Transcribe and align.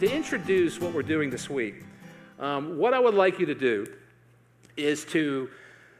to 0.00 0.12
introduce 0.12 0.80
what 0.80 0.92
we're 0.92 1.02
doing 1.02 1.30
this 1.30 1.48
week, 1.48 1.84
um, 2.40 2.78
what 2.78 2.94
I 2.94 2.98
would 2.98 3.14
like 3.14 3.38
you 3.38 3.46
to 3.46 3.54
do 3.54 3.86
is 4.76 5.04
to 5.06 5.48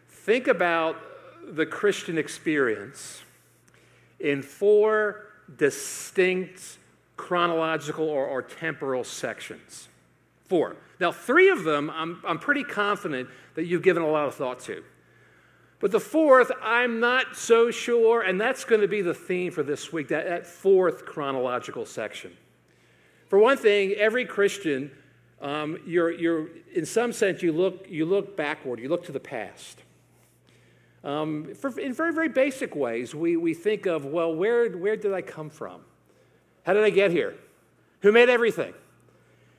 think 0.08 0.48
about 0.48 0.96
the 1.54 1.64
Christian 1.64 2.18
experience 2.18 3.22
in 4.18 4.42
four 4.42 5.26
distinct 5.56 6.78
chronological 7.16 8.08
or, 8.08 8.26
or 8.26 8.42
temporal 8.42 9.04
sections. 9.04 9.88
Four. 10.46 10.76
Now, 10.98 11.12
three 11.12 11.50
of 11.50 11.62
them 11.62 11.90
I'm, 11.90 12.20
I'm 12.26 12.38
pretty 12.38 12.64
confident 12.64 13.28
that 13.54 13.66
you've 13.66 13.82
given 13.82 14.02
a 14.02 14.08
lot 14.08 14.26
of 14.26 14.34
thought 14.34 14.58
to. 14.60 14.82
But 15.78 15.92
the 15.92 16.00
fourth, 16.00 16.50
I'm 16.62 16.98
not 16.98 17.36
so 17.36 17.70
sure, 17.70 18.22
and 18.22 18.40
that's 18.40 18.64
going 18.64 18.80
to 18.80 18.88
be 18.88 19.02
the 19.02 19.14
theme 19.14 19.52
for 19.52 19.62
this 19.62 19.92
week, 19.92 20.08
that, 20.08 20.26
that 20.26 20.46
fourth 20.46 21.04
chronological 21.04 21.86
section. 21.86 22.32
For 23.34 23.40
one 23.40 23.56
thing, 23.56 23.94
every 23.94 24.26
Christian, 24.26 24.92
um, 25.42 25.78
you're, 25.84 26.12
you're, 26.12 26.50
in 26.72 26.86
some 26.86 27.12
sense, 27.12 27.42
you 27.42 27.50
look, 27.50 27.84
you 27.88 28.04
look 28.04 28.36
backward, 28.36 28.78
you 28.78 28.88
look 28.88 29.06
to 29.06 29.10
the 29.10 29.18
past. 29.18 29.82
Um, 31.02 31.52
for, 31.56 31.76
in 31.80 31.92
very, 31.92 32.12
very 32.12 32.28
basic 32.28 32.76
ways, 32.76 33.12
we, 33.12 33.36
we 33.36 33.52
think 33.52 33.86
of, 33.86 34.04
well, 34.04 34.32
where, 34.32 34.70
where 34.70 34.94
did 34.94 35.12
I 35.12 35.20
come 35.20 35.50
from? 35.50 35.80
How 36.62 36.74
did 36.74 36.84
I 36.84 36.90
get 36.90 37.10
here? 37.10 37.34
Who 38.02 38.12
made 38.12 38.28
everything? 38.28 38.72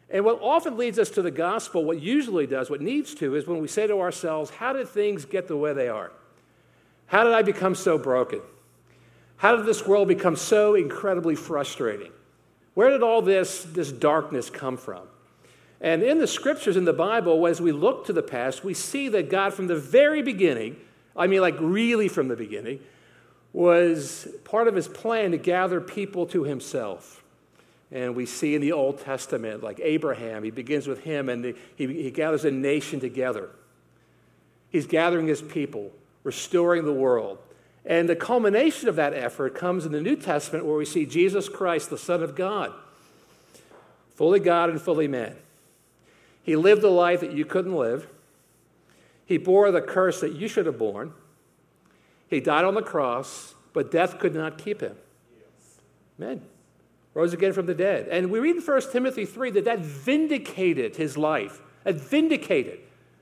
And 0.10 0.24
what 0.24 0.40
often 0.42 0.78
leads 0.78 0.98
us 0.98 1.10
to 1.10 1.22
the 1.22 1.30
gospel, 1.30 1.84
what 1.84 2.02
usually 2.02 2.48
does, 2.48 2.70
what 2.70 2.80
needs 2.80 3.14
to, 3.16 3.36
is 3.36 3.46
when 3.46 3.60
we 3.60 3.68
say 3.68 3.88
to 3.88 4.00
ourselves, 4.00 4.52
How 4.52 4.72
did 4.72 4.88
things 4.88 5.26
get 5.26 5.50
the 5.50 5.58
way 5.58 5.74
they 5.74 5.90
are? 5.90 6.14
How 7.08 7.26
did 7.26 7.34
I 7.34 7.42
become 7.42 7.76
so 7.76 7.98
broken? 7.98 8.40
How 9.36 9.58
did 9.58 9.66
this 9.66 9.86
world 9.86 10.08
become 10.08 10.38
so 10.38 10.76
incredibly 10.76 11.36
frustrating? 11.36 12.14
Where 12.76 12.92
did 12.92 13.02
all 13.02 13.22
this, 13.22 13.64
this 13.64 13.92
darkness 13.92 14.50
come 14.50 14.78
from? 14.78 15.08
And 15.82 16.04
in 16.04 16.20
the 16.20 16.28
scriptures 16.28 16.78
in 16.78 16.86
the 16.86 16.94
Bible, 16.94 17.46
as 17.48 17.60
we 17.60 17.72
look 17.72 18.06
to 18.06 18.14
the 18.14 18.24
past, 18.24 18.64
we 18.64 18.74
see 18.74 19.10
that 19.10 19.30
God, 19.30 19.54
from 19.54 19.68
the 19.68 19.76
very 19.76 20.22
beginning, 20.22 20.78
I 21.16 21.28
mean, 21.28 21.42
like 21.42 21.56
really 21.60 22.08
from 22.08 22.28
the 22.28 22.36
beginning, 22.36 22.80
was 23.54 24.28
part 24.44 24.68
of 24.68 24.76
his 24.76 24.88
plan 24.88 25.32
to 25.32 25.38
gather 25.38 25.80
people 25.80 26.26
to 26.28 26.44
himself. 26.44 27.24
And 27.92 28.16
we 28.16 28.26
see 28.26 28.56
in 28.56 28.62
the 28.62 28.74
Old 28.74 29.00
Testament, 29.00 29.64
like 29.64 29.80
Abraham, 29.82 30.44
he 30.44 30.52
begins 30.52 30.88
with 30.88 31.02
him 31.02 31.30
and 31.30 31.44
the, 31.44 31.56
he, 31.76 31.88
he 31.88 32.12
gathers 32.12 32.44
a 32.44 32.52
nation 32.52 33.00
together. 33.00 33.50
He's 34.70 34.88
gathering 34.88 35.28
his 35.28 35.42
people, 35.42 35.92
restoring 36.24 36.84
the 36.84 36.92
world. 36.92 37.38
And 37.86 38.10
the 38.10 38.16
culmination 38.16 38.90
of 38.90 38.96
that 38.96 39.14
effort 39.14 39.54
comes 39.54 39.86
in 39.86 39.92
the 39.92 40.02
New 40.02 40.16
Testament 40.16 40.66
where 40.66 40.76
we 40.76 40.86
see 40.86 41.06
Jesus 41.06 41.48
Christ, 41.48 41.90
the 41.90 41.98
Son 41.98 42.24
of 42.24 42.36
God, 42.36 42.74
fully 44.16 44.40
God 44.40 44.70
and 44.70 44.82
fully 44.82 45.08
man. 45.08 45.36
He 46.42 46.56
lived 46.56 46.84
a 46.84 46.90
life 46.90 47.22
that 47.22 47.34
you 47.34 47.46
couldn't 47.46 47.76
live. 47.76 48.08
He 49.26 49.38
bore 49.38 49.72
the 49.72 49.82
curse 49.82 50.22
that 50.22 50.34
you 50.34 50.48
should 50.48 50.66
have 50.66 50.78
borne. 50.78 51.14
He 52.28 52.40
died 52.40 52.66
on 52.66 52.74
the 52.74 52.82
cross, 52.82 53.54
but 53.74 53.92
death 53.92 54.20
could 54.20 54.34
not 54.34 54.58
keep 54.58 54.82
him. 54.82 54.96
Amen. 56.20 56.42
Rose 57.14 57.34
again 57.34 57.54
from 57.54 57.66
the 57.66 57.74
dead. 57.74 58.08
And 58.10 58.30
we 58.30 58.40
read 58.40 58.56
in 58.56 58.62
1 58.62 58.82
Timothy 58.92 59.26
3 59.26 59.52
that 59.52 59.66
that 59.66 59.80
vindicated 59.80 60.96
his 60.96 61.18
life. 61.18 61.62
It 61.86 61.96
vindicated. 61.96 62.80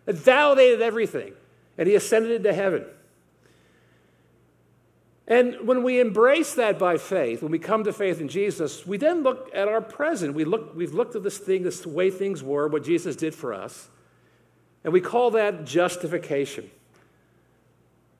It 0.07 0.15
validated 0.15 0.81
everything. 0.81 1.33
And 1.77 1.87
he 1.87 1.95
ascended 1.95 2.31
into 2.31 2.53
heaven. 2.53 2.85
And 5.27 5.55
when 5.65 5.83
we 5.83 6.01
embrace 6.01 6.53
that 6.55 6.77
by 6.77 6.97
faith, 6.97 7.41
when 7.41 7.51
we 7.51 7.59
come 7.59 7.85
to 7.85 7.93
faith 7.93 8.19
in 8.19 8.27
Jesus, 8.27 8.85
we 8.85 8.97
then 8.97 9.23
look 9.23 9.49
at 9.53 9.69
our 9.69 9.81
present. 9.81 10.33
We 10.33 10.43
look, 10.43 10.75
we've 10.75 10.93
looked 10.93 11.15
at 11.15 11.23
this 11.23 11.37
thing, 11.37 11.63
this 11.63 11.85
way 11.85 12.11
things 12.11 12.43
were, 12.43 12.67
what 12.67 12.83
Jesus 12.83 13.15
did 13.15 13.33
for 13.33 13.53
us. 13.53 13.89
And 14.83 14.91
we 14.91 14.99
call 14.99 15.31
that 15.31 15.63
justification. 15.65 16.69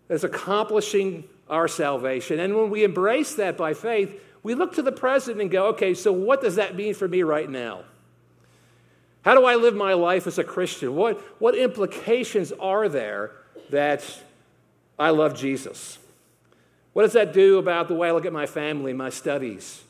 As 0.10 0.24
accomplishing 0.24 1.26
our 1.50 1.68
salvation. 1.68 2.40
And 2.40 2.56
when 2.56 2.70
we 2.70 2.84
embrace 2.84 3.36
that 3.36 3.58
by 3.58 3.74
faith, 3.74 4.22
we 4.42 4.56
look 4.56 4.76
to 4.76 4.82
the 4.82 4.92
present 4.92 5.42
and 5.42 5.52
go, 5.52 5.68
okay, 5.68 5.94
so 5.94 6.12
what 6.12 6.42
does 6.42 6.56
that 6.56 6.76
mean 6.76 6.94
for 6.94 7.08
me 7.08 7.24
right 7.24 7.50
now? 7.50 7.84
How 9.24 9.36
do 9.36 9.46
I 9.46 9.56
live 9.56 9.76
my 9.76 9.94
life 9.94 10.28
as 10.28 10.38
a 10.38 10.44
Christian? 10.44 10.96
What, 10.96 11.20
what 11.40 11.56
implications 11.56 12.52
are 12.54 12.90
there 12.90 13.32
that 13.70 14.06
I 15.00 15.12
love 15.12 15.36
Jesus? 15.36 15.98
What 16.94 17.04
does 17.04 17.14
that 17.14 17.34
do 17.34 17.58
about 17.58 17.88
the 17.88 17.96
way 17.96 18.10
I 18.10 18.12
look 18.12 18.26
at 18.26 18.34
my 18.34 18.46
family, 18.46 18.94
my 18.94 19.10
studies? 19.10 19.84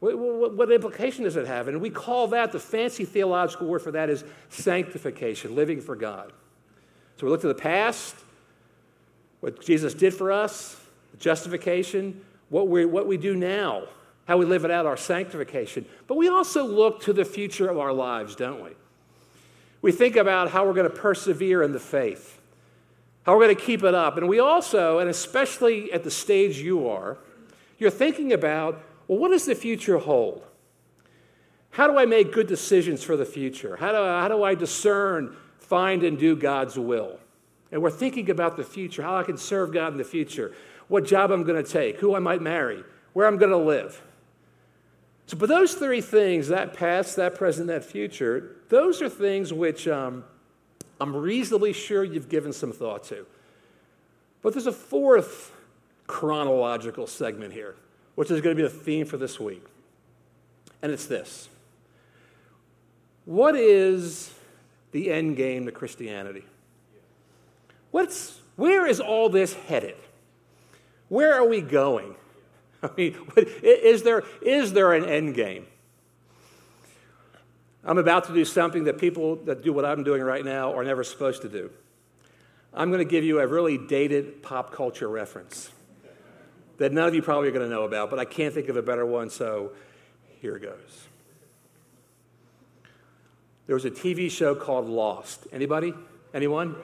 What, 0.00 0.18
what, 0.18 0.54
what, 0.54 0.72
implication 0.72 1.24
does 1.24 1.36
it 1.36 1.46
have? 1.46 1.66
And 1.66 1.80
we 1.80 1.90
call 1.90 2.28
that, 2.28 2.52
the 2.52 2.60
fancy 2.60 3.04
theological 3.04 3.66
word 3.66 3.80
for 3.80 3.90
that 3.92 4.10
is 4.10 4.24
sanctification, 4.50 5.54
living 5.54 5.80
for 5.80 5.96
God. 5.96 6.32
So 7.16 7.26
we 7.26 7.30
look 7.30 7.40
to 7.40 7.48
the 7.48 7.54
past, 7.54 8.14
what 9.40 9.60
Jesus 9.64 9.94
did 9.94 10.14
for 10.14 10.30
us, 10.30 10.80
justification, 11.18 12.20
what 12.50 12.68
we, 12.68 12.84
what 12.84 13.06
we 13.06 13.16
do 13.16 13.34
now, 13.34 13.84
how 14.26 14.36
we 14.36 14.44
live 14.44 14.64
it 14.64 14.70
out, 14.70 14.86
our 14.86 14.96
sanctification. 14.96 15.84
But 16.06 16.16
we 16.16 16.28
also 16.28 16.64
look 16.64 17.02
to 17.02 17.12
the 17.12 17.24
future 17.24 17.68
of 17.68 17.78
our 17.78 17.92
lives, 17.92 18.36
don't 18.36 18.62
we? 18.62 18.70
We 19.82 19.92
think 19.92 20.16
about 20.16 20.50
how 20.50 20.66
we're 20.66 20.74
going 20.74 20.90
to 20.90 20.96
persevere 20.96 21.62
in 21.62 21.72
the 21.72 21.80
faith, 21.80 22.40
how 23.24 23.32
we're 23.32 23.44
going 23.44 23.56
to 23.56 23.62
keep 23.62 23.82
it 23.82 23.94
up. 23.94 24.16
And 24.16 24.28
we 24.28 24.38
also, 24.38 24.98
and 24.98 25.10
especially 25.10 25.92
at 25.92 26.04
the 26.04 26.10
stage 26.10 26.58
you 26.58 26.88
are, 26.88 27.18
you're 27.78 27.90
thinking 27.90 28.32
about, 28.32 28.82
well, 29.08 29.18
what 29.18 29.30
does 29.30 29.46
the 29.46 29.54
future 29.54 29.98
hold? 29.98 30.46
How 31.70 31.88
do 31.88 31.98
I 31.98 32.06
make 32.06 32.32
good 32.32 32.46
decisions 32.46 33.02
for 33.02 33.16
the 33.16 33.24
future? 33.24 33.76
How 33.76 33.90
do, 33.90 33.98
how 33.98 34.28
do 34.28 34.42
I 34.44 34.54
discern, 34.54 35.36
find, 35.58 36.04
and 36.04 36.18
do 36.18 36.36
God's 36.36 36.78
will? 36.78 37.18
And 37.72 37.82
we're 37.82 37.90
thinking 37.90 38.30
about 38.30 38.56
the 38.56 38.62
future, 38.62 39.02
how 39.02 39.16
I 39.16 39.24
can 39.24 39.36
serve 39.36 39.72
God 39.72 39.92
in 39.92 39.98
the 39.98 40.04
future 40.04 40.54
what 40.88 41.04
job 41.04 41.30
I'm 41.30 41.44
going 41.44 41.62
to 41.62 41.68
take, 41.68 41.98
who 42.00 42.14
I 42.14 42.18
might 42.18 42.42
marry, 42.42 42.84
where 43.12 43.26
I'm 43.26 43.38
going 43.38 43.50
to 43.50 43.56
live. 43.56 44.02
So, 45.26 45.36
but 45.36 45.48
those 45.48 45.74
three 45.74 46.00
things 46.00 46.48
that 46.48 46.74
past, 46.74 47.16
that 47.16 47.34
present, 47.34 47.68
that 47.68 47.84
future 47.84 48.56
those 48.68 49.00
are 49.02 49.08
things 49.08 49.52
which 49.52 49.86
um, 49.86 50.24
I'm 51.00 51.14
reasonably 51.14 51.72
sure 51.72 52.04
you've 52.04 52.28
given 52.28 52.52
some 52.52 52.72
thought 52.72 53.04
to. 53.04 53.26
But 54.42 54.52
there's 54.52 54.66
a 54.66 54.72
fourth 54.72 55.52
chronological 56.06 57.06
segment 57.06 57.52
here, 57.52 57.74
which 58.14 58.30
is 58.30 58.40
going 58.40 58.56
to 58.56 58.62
be 58.62 58.68
the 58.68 58.74
theme 58.74 59.06
for 59.06 59.16
this 59.16 59.40
week. 59.40 59.64
And 60.82 60.92
it's 60.92 61.06
this 61.06 61.48
What 63.24 63.56
is 63.56 64.32
the 64.92 65.10
end 65.10 65.36
game 65.36 65.66
to 65.66 65.72
Christianity? 65.72 66.44
What's, 67.90 68.40
where 68.56 68.86
is 68.86 69.00
all 69.00 69.28
this 69.28 69.54
headed? 69.54 69.96
Where 71.08 71.34
are 71.34 71.46
we 71.46 71.60
going? 71.60 72.16
I 72.82 72.90
mean, 72.96 73.16
is 73.36 74.02
there, 74.02 74.24
is 74.42 74.72
there 74.72 74.92
an 74.92 75.04
end 75.04 75.34
game? 75.34 75.66
I'm 77.86 77.98
about 77.98 78.24
to 78.24 78.34
do 78.34 78.44
something 78.44 78.84
that 78.84 78.98
people 78.98 79.36
that 79.44 79.62
do 79.62 79.72
what 79.72 79.84
I'm 79.84 80.04
doing 80.04 80.22
right 80.22 80.44
now 80.44 80.74
are 80.74 80.84
never 80.84 81.04
supposed 81.04 81.42
to 81.42 81.48
do. 81.48 81.70
I'm 82.72 82.90
going 82.90 82.98
to 82.98 83.10
give 83.10 83.24
you 83.24 83.40
a 83.40 83.46
really 83.46 83.78
dated 83.78 84.42
pop 84.42 84.72
culture 84.72 85.08
reference 85.08 85.70
that 86.78 86.92
none 86.92 87.06
of 87.06 87.14
you 87.14 87.22
probably 87.22 87.48
are 87.48 87.52
going 87.52 87.68
to 87.68 87.72
know 87.72 87.84
about, 87.84 88.10
but 88.10 88.18
I 88.18 88.24
can't 88.24 88.52
think 88.52 88.68
of 88.68 88.76
a 88.76 88.82
better 88.82 89.06
one, 89.06 89.30
so 89.30 89.72
here 90.40 90.58
goes. 90.58 91.06
There 93.66 93.74
was 93.74 93.84
a 93.84 93.90
TV 93.90 94.30
show 94.30 94.54
called 94.54 94.88
Lost. 94.88 95.46
Anybody? 95.52 95.94
Anyone? 96.34 96.76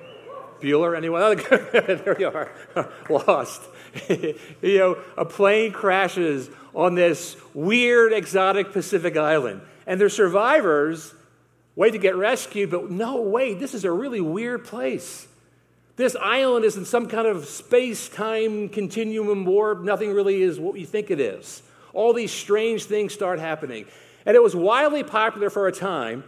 Bueller? 0.60 0.96
Anyone? 0.96 1.40
Oh, 1.50 1.94
there 1.94 2.20
you 2.20 2.28
are. 2.28 2.52
Lost. 3.10 3.62
you 4.08 4.78
know, 4.78 4.98
a 5.16 5.24
plane 5.24 5.72
crashes 5.72 6.48
on 6.74 6.94
this 6.94 7.36
weird, 7.52 8.12
exotic 8.12 8.72
Pacific 8.72 9.16
island, 9.16 9.62
and 9.90 10.00
their 10.00 10.08
survivors 10.08 11.12
wait 11.74 11.90
to 11.90 11.98
get 11.98 12.14
rescued, 12.14 12.70
but 12.70 12.90
no, 12.90 13.20
wait, 13.20 13.58
this 13.58 13.74
is 13.74 13.84
a 13.84 13.90
really 13.90 14.20
weird 14.20 14.64
place. 14.64 15.26
This 15.96 16.16
island 16.16 16.64
is 16.64 16.76
in 16.76 16.84
some 16.86 17.08
kind 17.08 17.26
of 17.26 17.44
space 17.44 18.08
time 18.08 18.70
continuum 18.70 19.44
warp. 19.44 19.82
Nothing 19.82 20.14
really 20.14 20.40
is 20.40 20.58
what 20.58 20.78
you 20.78 20.86
think 20.86 21.10
it 21.10 21.20
is. 21.20 21.62
All 21.92 22.14
these 22.14 22.32
strange 22.32 22.84
things 22.84 23.12
start 23.12 23.38
happening. 23.38 23.84
And 24.24 24.36
it 24.36 24.42
was 24.42 24.56
wildly 24.56 25.02
popular 25.02 25.50
for 25.50 25.66
a 25.66 25.72
time 25.72 26.24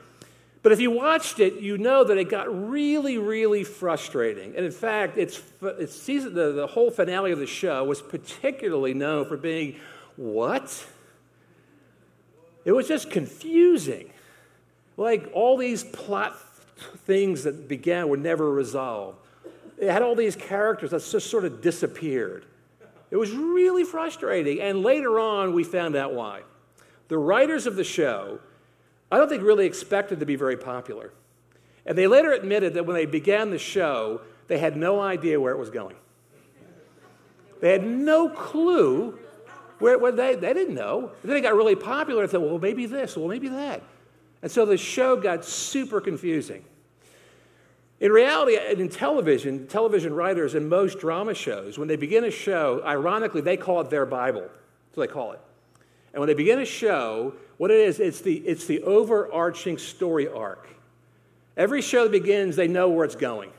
but 0.62 0.70
if 0.70 0.80
you 0.80 0.92
watched 0.92 1.40
it, 1.40 1.54
you 1.54 1.76
know 1.76 2.04
that 2.04 2.16
it 2.18 2.30
got 2.30 2.70
really, 2.70 3.18
really 3.18 3.64
frustrating. 3.64 4.54
And 4.54 4.64
in 4.64 4.70
fact, 4.70 5.18
it's, 5.18 5.42
it's 5.60 5.94
season, 5.94 6.34
the, 6.34 6.52
the 6.52 6.68
whole 6.68 6.90
finale 6.90 7.32
of 7.32 7.40
the 7.40 7.48
show 7.48 7.82
was 7.82 8.00
particularly 8.00 8.94
known 8.94 9.26
for 9.26 9.36
being 9.36 9.80
what? 10.16 10.86
It 12.64 12.72
was 12.72 12.86
just 12.88 13.10
confusing. 13.10 14.10
Like 14.96 15.30
all 15.32 15.56
these 15.56 15.84
plot 15.84 16.36
things 17.06 17.44
that 17.44 17.68
began 17.68 18.08
were 18.08 18.16
never 18.16 18.50
resolved. 18.50 19.18
It 19.78 19.90
had 19.90 20.02
all 20.02 20.14
these 20.14 20.36
characters 20.36 20.90
that 20.90 21.02
just 21.02 21.28
sort 21.28 21.44
of 21.44 21.60
disappeared. 21.60 22.44
It 23.10 23.16
was 23.16 23.32
really 23.32 23.84
frustrating. 23.84 24.60
And 24.60 24.82
later 24.82 25.18
on, 25.18 25.54
we 25.54 25.64
found 25.64 25.96
out 25.96 26.14
why. 26.14 26.42
the 27.08 27.18
writers 27.18 27.66
of 27.66 27.76
the 27.76 27.84
show, 27.84 28.40
I 29.10 29.18
don't 29.18 29.28
think 29.28 29.42
really 29.42 29.66
expected 29.66 30.20
to 30.20 30.26
be 30.26 30.36
very 30.36 30.56
popular. 30.56 31.12
And 31.84 31.98
they 31.98 32.06
later 32.06 32.32
admitted 32.32 32.74
that 32.74 32.86
when 32.86 32.94
they 32.94 33.06
began 33.06 33.50
the 33.50 33.58
show, 33.58 34.22
they 34.48 34.58
had 34.58 34.76
no 34.76 35.00
idea 35.00 35.40
where 35.40 35.52
it 35.52 35.58
was 35.58 35.68
going. 35.68 35.96
They 37.60 37.72
had 37.72 37.84
no 37.84 38.28
clue 38.28 39.18
where, 39.82 39.98
where 39.98 40.12
they, 40.12 40.36
they 40.36 40.54
didn't 40.54 40.74
know. 40.74 41.10
And 41.22 41.30
then 41.30 41.36
it 41.36 41.40
got 41.42 41.54
really 41.54 41.74
popular 41.74 42.22
and 42.22 42.30
thought, 42.30 42.42
well, 42.42 42.58
maybe 42.58 42.86
this, 42.86 43.16
well, 43.16 43.28
maybe 43.28 43.48
that. 43.48 43.82
And 44.40 44.50
so 44.50 44.64
the 44.64 44.76
show 44.76 45.16
got 45.16 45.44
super 45.44 46.00
confusing. 46.00 46.64
In 48.00 48.10
reality, 48.10 48.56
in 48.56 48.88
television, 48.88 49.66
television 49.66 50.14
writers 50.14 50.54
in 50.54 50.68
most 50.68 50.98
drama 50.98 51.34
shows, 51.34 51.78
when 51.78 51.88
they 51.88 51.96
begin 51.96 52.24
a 52.24 52.30
show, 52.30 52.82
ironically, 52.84 53.40
they 53.40 53.56
call 53.56 53.80
it 53.80 53.90
their 53.90 54.06
Bible. 54.06 54.40
That's 54.40 54.96
what 54.96 55.08
they 55.08 55.12
call 55.12 55.32
it. 55.32 55.40
And 56.12 56.20
when 56.20 56.26
they 56.26 56.34
begin 56.34 56.58
a 56.58 56.64
show, 56.64 57.34
what 57.58 57.70
it 57.70 57.78
is, 57.78 58.00
it's 58.00 58.20
the, 58.20 58.36
it's 58.38 58.66
the 58.66 58.82
overarching 58.82 59.78
story 59.78 60.28
arc. 60.28 60.68
Every 61.56 61.82
show 61.82 62.04
that 62.04 62.12
begins, 62.12 62.56
they 62.56 62.68
know 62.68 62.88
where 62.88 63.04
it's 63.04 63.16
going. 63.16 63.50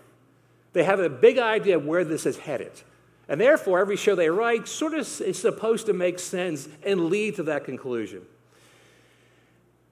They 0.74 0.84
have 0.84 1.00
a 1.00 1.10
big 1.10 1.38
idea 1.38 1.78
of 1.78 1.86
where 1.86 2.04
this 2.04 2.26
is 2.26 2.38
headed. 2.38 2.72
And 3.30 3.40
therefore, 3.40 3.80
every 3.80 3.96
show 3.96 4.16
they 4.16 4.30
write 4.30 4.68
sort 4.68 4.94
of 4.94 5.00
is 5.22 5.40
supposed 5.40 5.86
to 5.86 5.94
make 5.94 6.20
sense 6.20 6.68
and 6.84 7.06
lead 7.06 7.36
to 7.36 7.44
that 7.44 7.64
conclusion. 7.64 8.22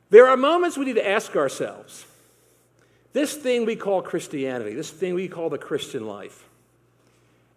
There 0.10 0.28
are 0.28 0.36
moments 0.36 0.78
we 0.78 0.86
need 0.86 0.96
to 0.96 1.08
ask 1.08 1.36
ourselves 1.36 2.06
this 3.14 3.34
thing 3.36 3.66
we 3.66 3.76
call 3.76 4.02
Christianity, 4.02 4.74
this 4.74 4.90
thing 4.90 5.14
we 5.14 5.28
call 5.28 5.50
the 5.50 5.58
Christian 5.58 6.06
life, 6.06 6.48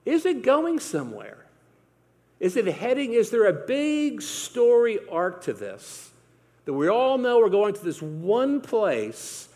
is 0.04 0.26
it 0.26 0.42
going 0.42 0.80
somewhere? 0.80 1.38
Is 2.40 2.56
it 2.56 2.66
heading? 2.66 3.14
Is 3.14 3.30
there 3.30 3.46
a 3.46 3.52
big 3.52 4.20
story 4.20 4.98
arc 5.10 5.44
to 5.44 5.52
this 5.52 6.10
that 6.64 6.72
we 6.72 6.88
all 6.88 7.18
know 7.18 7.38
we're 7.38 7.48
going 7.48 7.74
to 7.74 7.84
this 7.84 8.02
one 8.02 8.60
place 8.60 9.48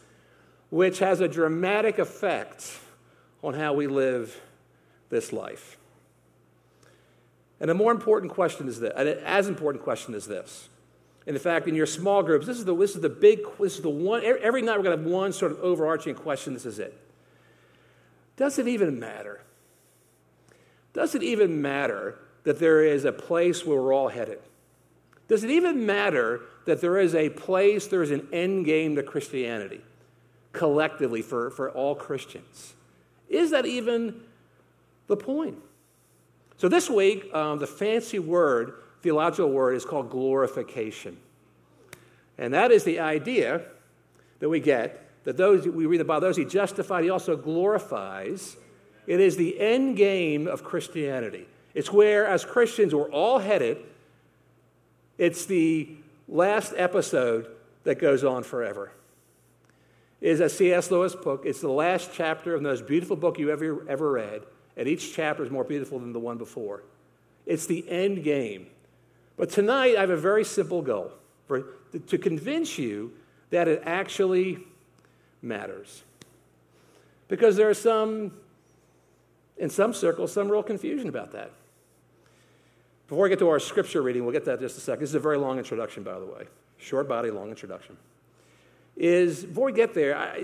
which 0.71 0.99
has 1.01 1.21
a 1.21 1.29
dramatic 1.29 1.99
effect 1.99 2.79
on 3.43 3.55
how 3.55 3.75
we 3.75 3.87
live 3.87 4.41
this 5.11 5.33
life? 5.33 5.77
And 7.61 7.71
a 7.71 7.75
more 7.75 7.93
important 7.93 8.33
question 8.33 8.69
is 8.69 8.81
this, 8.81 8.93
an 8.95 9.09
as 9.25 9.49
important 9.49 9.83
question 9.83 10.15
is 10.15 10.27
this 10.27 10.69
and 11.29 11.37
in 11.37 11.43
fact, 11.43 11.69
in 11.69 11.75
your 11.75 11.85
small 11.85 12.23
groups, 12.23 12.47
this 12.47 12.57
is 12.57 12.65
the, 12.65 12.75
this 12.75 12.95
is 12.95 13.03
the 13.03 13.11
big, 13.11 13.41
this 13.61 13.77
is 13.77 13.83
the 13.83 13.91
one, 13.91 14.23
every 14.25 14.63
night 14.63 14.79
we're 14.79 14.83
going 14.83 14.97
to 14.97 15.05
have 15.05 15.13
one 15.13 15.31
sort 15.35 15.53
of 15.53 15.61
overarching 15.61 16.15
question. 16.15 16.55
This 16.55 16.65
is 16.65 16.79
it. 16.79 16.99
Does 18.39 18.59
it 18.59 18.67
even 18.67 18.99
matter? 18.99 19.43
Does 20.95 21.15
it 21.15 21.23
even 21.23 21.61
matter 21.61 22.19
that 22.45 22.59
there 22.59 22.83
is 22.83 23.05
a 23.05 23.13
place 23.13 23.67
where 23.67 23.79
we're 23.79 23.93
all 23.93 24.09
headed? 24.09 24.39
Does 25.29 25.45
it 25.45 25.51
even 25.51 25.85
matter 25.85 26.41
that 26.65 26.81
there 26.81 26.97
is 26.97 27.15
a 27.15 27.29
place, 27.29 27.89
there 27.89 28.03
is 28.03 28.11
an 28.11 28.27
end 28.33 28.65
game 28.65 28.97
to 28.97 29.03
Christianity 29.03 29.83
collectively 30.53 31.21
for, 31.21 31.51
for 31.51 31.71
all 31.71 31.95
Christians? 31.95 32.73
Is 33.29 33.51
that 33.51 33.67
even 33.67 34.23
the 35.09 35.17
point? 35.19 35.59
So 36.59 36.69
this 36.69 36.91
week, 36.91 37.33
um, 37.35 37.59
the 37.59 37.67
fancy 37.67 38.19
word 38.19 38.75
theological 39.01 39.51
word 39.51 39.77
is 39.77 39.85
called 39.85 40.11
glorification. 40.11 41.17
And 42.37 42.53
that 42.55 42.71
is 42.71 42.85
the 42.85 43.01
idea 43.01 43.63
that 44.41 44.49
we 44.49 44.61
get 44.61 45.09
that 45.25 45.37
those 45.37 45.67
we 45.67 45.87
read 45.87 46.01
about 46.01 46.21
those 46.21 46.37
he 46.37 46.45
justified, 46.45 47.05
he 47.05 47.11
also 47.11 47.37
glorifies. 47.37 48.57
It 49.07 49.21
is 49.21 49.37
the 49.37 49.61
end 49.61 49.97
game 49.97 50.47
of 50.47 50.65
Christianity. 50.65 51.47
It's 51.75 51.93
where, 51.93 52.27
as 52.27 52.45
Christians, 52.45 52.95
we're 52.95 53.11
all 53.11 53.39
headed. 53.39 53.79
It's 55.17 55.47
the 55.47 55.97
last 56.29 56.73
episode 56.77 57.49
that 57.85 57.99
goes 57.99 58.25
on 58.25 58.43
forever. 58.43 58.93
It 60.21 60.31
is 60.31 60.41
a 60.41 60.49
C.S. 60.49 60.91
Lewis 60.91 61.15
book. 61.15 61.43
It's 61.45 61.61
the 61.61 61.69
last 61.69 62.11
chapter 62.13 62.55
of 62.55 62.63
the 62.63 62.69
most 62.69 62.87
beautiful 62.87 63.17
book 63.17 63.39
you 63.39 63.51
ever, 63.51 63.87
ever 63.89 64.13
read, 64.13 64.43
and 64.79 64.89
each 64.89 65.13
chapter 65.13 65.43
is 65.43 65.51
more 65.51 65.65
beautiful 65.65 65.99
than 65.99 66.13
the 66.13 66.21
one 66.21 66.39
before. 66.39 66.85
It's 67.45 67.67
the 67.67 67.87
end 67.89 68.23
game. 68.23 68.69
But 69.37 69.51
tonight, 69.51 69.97
I 69.97 70.01
have 70.01 70.11
a 70.11 70.17
very 70.17 70.45
simple 70.45 70.83
goal 70.83 71.11
for, 71.47 71.65
to 72.07 72.17
convince 72.17 72.79
you 72.79 73.13
that 73.51 73.67
it 73.67 73.83
actually 73.85 74.59
matters. 75.43 76.05
Because 77.27 77.57
there 77.57 77.69
is 77.71 77.79
some, 77.79 78.33
in 79.57 79.69
some 79.69 79.93
circles, 79.93 80.33
some 80.33 80.49
real 80.49 80.63
confusion 80.63 81.09
about 81.09 81.33
that. 81.33 81.51
Before 83.09 83.25
we 83.25 83.29
get 83.31 83.39
to 83.41 83.49
our 83.49 83.59
scripture 83.59 84.03
reading, 84.03 84.25
we'll 84.25 84.33
get 84.33 84.45
that 84.45 84.55
in 84.55 84.61
just 84.61 84.79
a 84.79 84.81
second. 84.81 85.01
This 85.01 85.11
is 85.11 85.15
a 85.15 85.21
very 85.21 85.39
long 85.39 85.59
introduction, 85.59 86.03
by 86.03 86.19
the 86.19 86.27
way. 86.27 86.45
Short 86.77 87.09
body, 87.09 87.31
long 87.31 87.49
introduction. 87.49 87.97
Is 88.99 89.45
before 89.45 89.67
we 89.67 89.73
get 89.73 89.95
there, 89.95 90.17
I, 90.17 90.41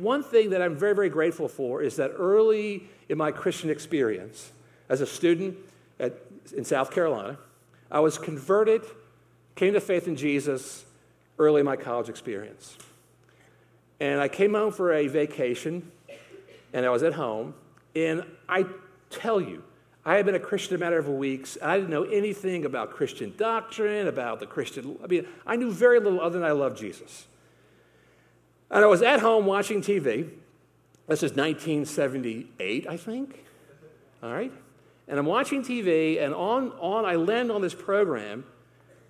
one 0.00 0.22
thing 0.22 0.50
that 0.50 0.62
I'm 0.62 0.74
very, 0.74 0.94
very 0.94 1.10
grateful 1.10 1.46
for 1.46 1.82
is 1.82 1.96
that 1.96 2.12
early 2.16 2.88
in 3.10 3.18
my 3.18 3.30
Christian 3.30 3.68
experience, 3.68 4.50
as 4.88 5.02
a 5.02 5.06
student 5.06 5.58
at, 6.00 6.14
in 6.56 6.64
South 6.64 6.90
Carolina, 6.90 7.36
I 7.90 8.00
was 8.00 8.16
converted, 8.16 8.82
came 9.56 9.74
to 9.74 9.80
faith 9.80 10.08
in 10.08 10.16
Jesus 10.16 10.86
early 11.38 11.60
in 11.60 11.66
my 11.66 11.76
college 11.76 12.08
experience. 12.08 12.78
And 14.00 14.20
I 14.20 14.28
came 14.28 14.54
home 14.54 14.72
for 14.72 14.92
a 14.94 15.06
vacation, 15.06 15.90
and 16.72 16.86
I 16.86 16.88
was 16.88 17.02
at 17.02 17.12
home. 17.12 17.52
And 17.94 18.24
I 18.48 18.64
tell 19.10 19.38
you, 19.38 19.62
I 20.06 20.16
had 20.16 20.24
been 20.24 20.34
a 20.34 20.40
Christian 20.40 20.76
a 20.76 20.78
matter 20.78 20.98
of 20.98 21.08
weeks. 21.08 21.58
I 21.60 21.76
didn't 21.76 21.90
know 21.90 22.04
anything 22.04 22.64
about 22.64 22.90
Christian 22.90 23.34
doctrine, 23.36 24.06
about 24.06 24.40
the 24.40 24.46
Christian. 24.46 24.96
I 25.04 25.06
mean, 25.08 25.26
I 25.46 25.56
knew 25.56 25.70
very 25.70 26.00
little 26.00 26.22
other 26.22 26.38
than 26.38 26.48
I 26.48 26.52
loved 26.52 26.78
Jesus. 26.78 27.26
And 28.70 28.84
I 28.84 28.86
was 28.86 29.02
at 29.02 29.20
home 29.20 29.46
watching 29.46 29.80
TV. 29.80 30.30
This 31.06 31.22
is 31.22 31.32
1978, 31.32 32.86
I 32.86 32.96
think. 32.96 33.44
All 34.22 34.32
right 34.32 34.52
and 35.08 35.18
I'm 35.18 35.26
watching 35.26 35.62
TV, 35.62 36.22
and 36.22 36.34
on, 36.34 36.70
on 36.72 37.06
I 37.06 37.16
land 37.16 37.50
on 37.50 37.62
this 37.62 37.74
program 37.74 38.44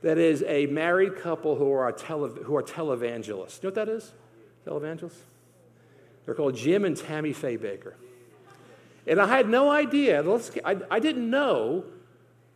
that 0.02 0.16
is 0.16 0.44
a 0.46 0.66
married 0.66 1.16
couple 1.16 1.56
who 1.56 1.72
are, 1.72 1.90
tele, 1.90 2.30
who 2.44 2.56
are 2.56 2.62
televangelists. 2.62 3.62
You 3.62 3.68
know 3.68 3.68
what 3.68 3.74
that 3.74 3.88
is? 3.88 4.12
Televangelists? 4.64 5.18
They're 6.24 6.34
called 6.34 6.54
Jim 6.54 6.84
and 6.84 6.96
Tammy 6.96 7.32
Faye 7.32 7.58
Bakker. 7.58 7.94
And 9.08 9.20
I 9.20 9.26
had 9.26 9.48
no 9.48 9.70
idea. 9.70 10.22
Let's, 10.22 10.52
I, 10.64 10.76
I 10.88 11.00
didn't 11.00 11.28
know. 11.28 11.84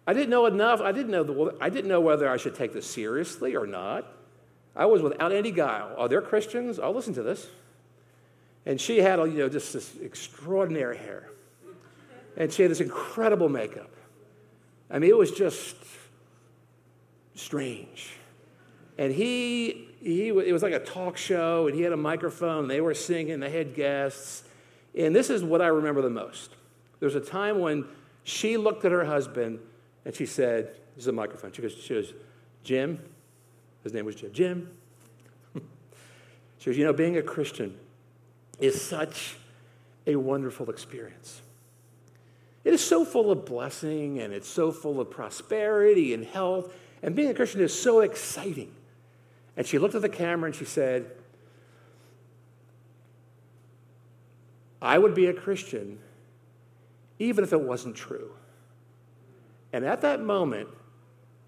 I 0.07 0.13
didn't 0.13 0.31
know 0.31 0.47
enough. 0.47 0.81
I 0.81 0.93
didn't 0.93 1.11
know, 1.11 1.25
the, 1.25 1.57
I 1.61 1.69
didn't 1.69 1.89
know 1.89 2.01
whether 2.01 2.29
I 2.29 2.37
should 2.37 2.55
take 2.55 2.73
this 2.73 2.87
seriously 2.87 3.57
or 3.57 3.67
not. 3.67 4.07
I 4.75 4.87
was 4.87 5.03
without 5.03 5.33
any 5.33 5.51
guile. 5.51 5.95
Oh, 5.97 6.09
they're 6.09 6.23
Christians? 6.23 6.79
I'll 6.79 6.95
listen 6.95 7.15
to 7.15 7.23
this. 7.23 7.47
And 8.65 8.81
she 8.81 8.99
had, 8.99 9.19
you 9.19 9.39
know, 9.39 9.49
just 9.49 9.73
this 9.73 9.97
extraordinary 10.01 10.97
hair. 10.97 11.29
And 12.37 12.53
she 12.53 12.63
had 12.63 12.71
this 12.71 12.81
incredible 12.81 13.49
makeup. 13.49 13.91
I 14.91 14.99
mean, 14.99 15.11
it 15.11 15.17
was 15.17 15.31
just 15.31 15.77
strange. 17.35 18.15
And 18.99 19.13
he, 19.13 19.89
he, 20.01 20.29
it 20.29 20.53
was 20.53 20.63
like 20.63 20.75
a 20.75 20.79
talk 20.79 21.17
show, 21.17 21.67
and 21.67 21.75
he 21.75 21.83
had 21.83 21.93
a 21.93 21.97
microphone, 21.97 22.69
they 22.69 22.81
were 22.81 22.95
singing, 22.95 23.41
they 23.41 23.51
had 23.51 23.75
guests. 23.75 24.45
And 24.97 25.17
this 25.17 25.31
is 25.31 25.43
what 25.43 25.63
I 25.63 25.69
remember 25.69 26.03
the 26.03 26.11
most. 26.11 26.55
There 27.01 27.07
was 27.07 27.15
a 27.17 27.21
time 27.21 27.61
when 27.61 27.87
she 28.25 28.57
looked 28.57 28.85
at 28.85 28.93
her 28.93 29.05
husband 29.05 29.59
and 30.05 30.15
she 30.15 30.27
said, 30.27 30.75
This 30.95 31.05
is 31.05 31.07
a 31.09 31.13
microphone. 31.13 31.53
She 31.53 31.63
goes, 31.63 31.75
she 31.75 31.95
goes 31.95 32.13
Jim, 32.63 33.01
his 33.83 33.93
name 33.93 34.05
was 34.05 34.15
Jim, 34.15 34.33
Jim. 34.33 34.71
she 36.59 36.71
goes, 36.71 36.77
You 36.77 36.85
know, 36.85 36.93
being 36.93 37.17
a 37.17 37.23
Christian 37.23 37.77
is 38.61 38.81
such 38.81 39.37
a 40.07 40.17
wonderful 40.17 40.71
experience. 40.71 41.43
It 42.65 42.73
is 42.73 42.85
so 42.85 43.05
full 43.05 43.31
of 43.31 43.45
blessing 43.45 44.21
and 44.21 44.33
it's 44.33 44.49
so 44.49 44.71
full 44.71 45.01
of 45.01 45.11
prosperity 45.11 46.15
and 46.15 46.25
health. 46.25 46.73
And 47.03 47.17
being 47.17 47.29
a 47.29 47.35
Christian 47.35 47.61
is 47.61 47.79
so 47.79 48.01
exciting. 48.01 48.73
And 49.57 49.67
she 49.67 49.79
looked 49.79 49.95
at 49.95 50.03
the 50.03 50.09
camera 50.09 50.47
and 50.47 50.55
she 50.55 50.65
said, 50.65 51.11
I 54.81 54.99
would 54.99 55.15
be 55.15 55.27
a 55.27 55.35
Christian 55.35 55.99
even 57.19 57.45
if 57.45 57.53
it 57.53 57.61
wasn't 57.61 57.95
true. 57.95 58.33
And 59.73 59.85
at 59.85 60.01
that 60.01 60.21
moment, 60.21 60.69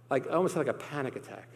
like 0.09 0.31
almost 0.31 0.57
like 0.57 0.69
a 0.69 0.73
panic 0.73 1.17
attack. 1.17 1.49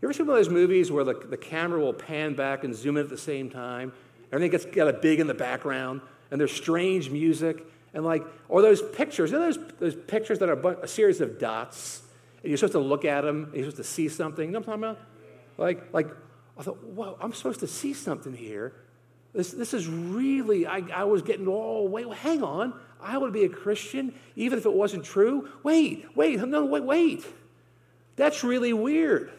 You 0.00 0.06
ever 0.06 0.12
seen 0.12 0.26
one 0.26 0.38
of 0.38 0.44
those 0.44 0.52
movies 0.52 0.92
where 0.92 1.02
the, 1.02 1.14
the 1.14 1.36
camera 1.36 1.80
will 1.80 1.92
pan 1.92 2.34
back 2.34 2.62
and 2.62 2.74
zoom 2.74 2.96
in 2.96 3.02
at 3.02 3.10
the 3.10 3.18
same 3.18 3.50
time? 3.50 3.92
Everything 4.32 4.50
gets 4.52 4.64
got 4.64 4.86
a 4.86 4.92
big 4.92 5.18
in 5.18 5.26
the 5.26 5.34
background, 5.34 6.02
and 6.30 6.40
there's 6.40 6.52
strange 6.52 7.10
music, 7.10 7.66
and 7.94 8.04
like, 8.04 8.22
or 8.48 8.62
those 8.62 8.80
pictures, 8.80 9.32
you 9.32 9.38
know 9.38 9.50
those, 9.50 9.58
those 9.80 9.94
pictures 9.96 10.38
that 10.38 10.48
are 10.48 10.82
a 10.82 10.86
series 10.86 11.20
of 11.20 11.38
dots, 11.40 12.02
and 12.42 12.50
you're 12.50 12.58
supposed 12.58 12.74
to 12.74 12.78
look 12.78 13.04
at 13.04 13.22
them, 13.22 13.44
and 13.44 13.54
you're 13.54 13.64
supposed 13.64 13.78
to 13.78 13.84
see 13.84 14.08
something. 14.08 14.46
You 14.46 14.52
know 14.52 14.60
what 14.60 14.68
I'm 14.68 14.80
talking 14.80 14.96
about? 14.96 15.08
Like, 15.56 15.92
like 15.92 16.08
I 16.56 16.62
thought, 16.62 16.82
whoa, 16.84 17.16
I'm 17.20 17.32
supposed 17.32 17.60
to 17.60 17.66
see 17.66 17.92
something 17.92 18.34
here. 18.34 18.74
This, 19.32 19.50
this 19.50 19.74
is 19.74 19.88
really, 19.88 20.66
I, 20.66 20.82
I 20.94 21.04
was 21.04 21.22
getting 21.22 21.48
all, 21.48 21.88
wait, 21.88 22.06
well, 22.06 22.16
hang 22.16 22.42
on. 22.42 22.78
I 23.00 23.18
would 23.18 23.32
be 23.32 23.44
a 23.44 23.48
Christian 23.48 24.14
even 24.36 24.58
if 24.58 24.66
it 24.66 24.72
wasn't 24.72 25.04
true. 25.04 25.48
Wait, 25.62 26.06
wait, 26.16 26.40
no, 26.40 26.64
wait, 26.64 26.82
wait. 26.82 27.26
That's 28.16 28.42
really 28.42 28.72
weird. 28.72 29.32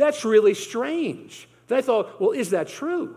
That's 0.00 0.24
really 0.24 0.54
strange. 0.54 1.46
I 1.70 1.82
thought, 1.82 2.18
well, 2.18 2.30
is 2.30 2.50
that 2.50 2.68
true? 2.68 3.16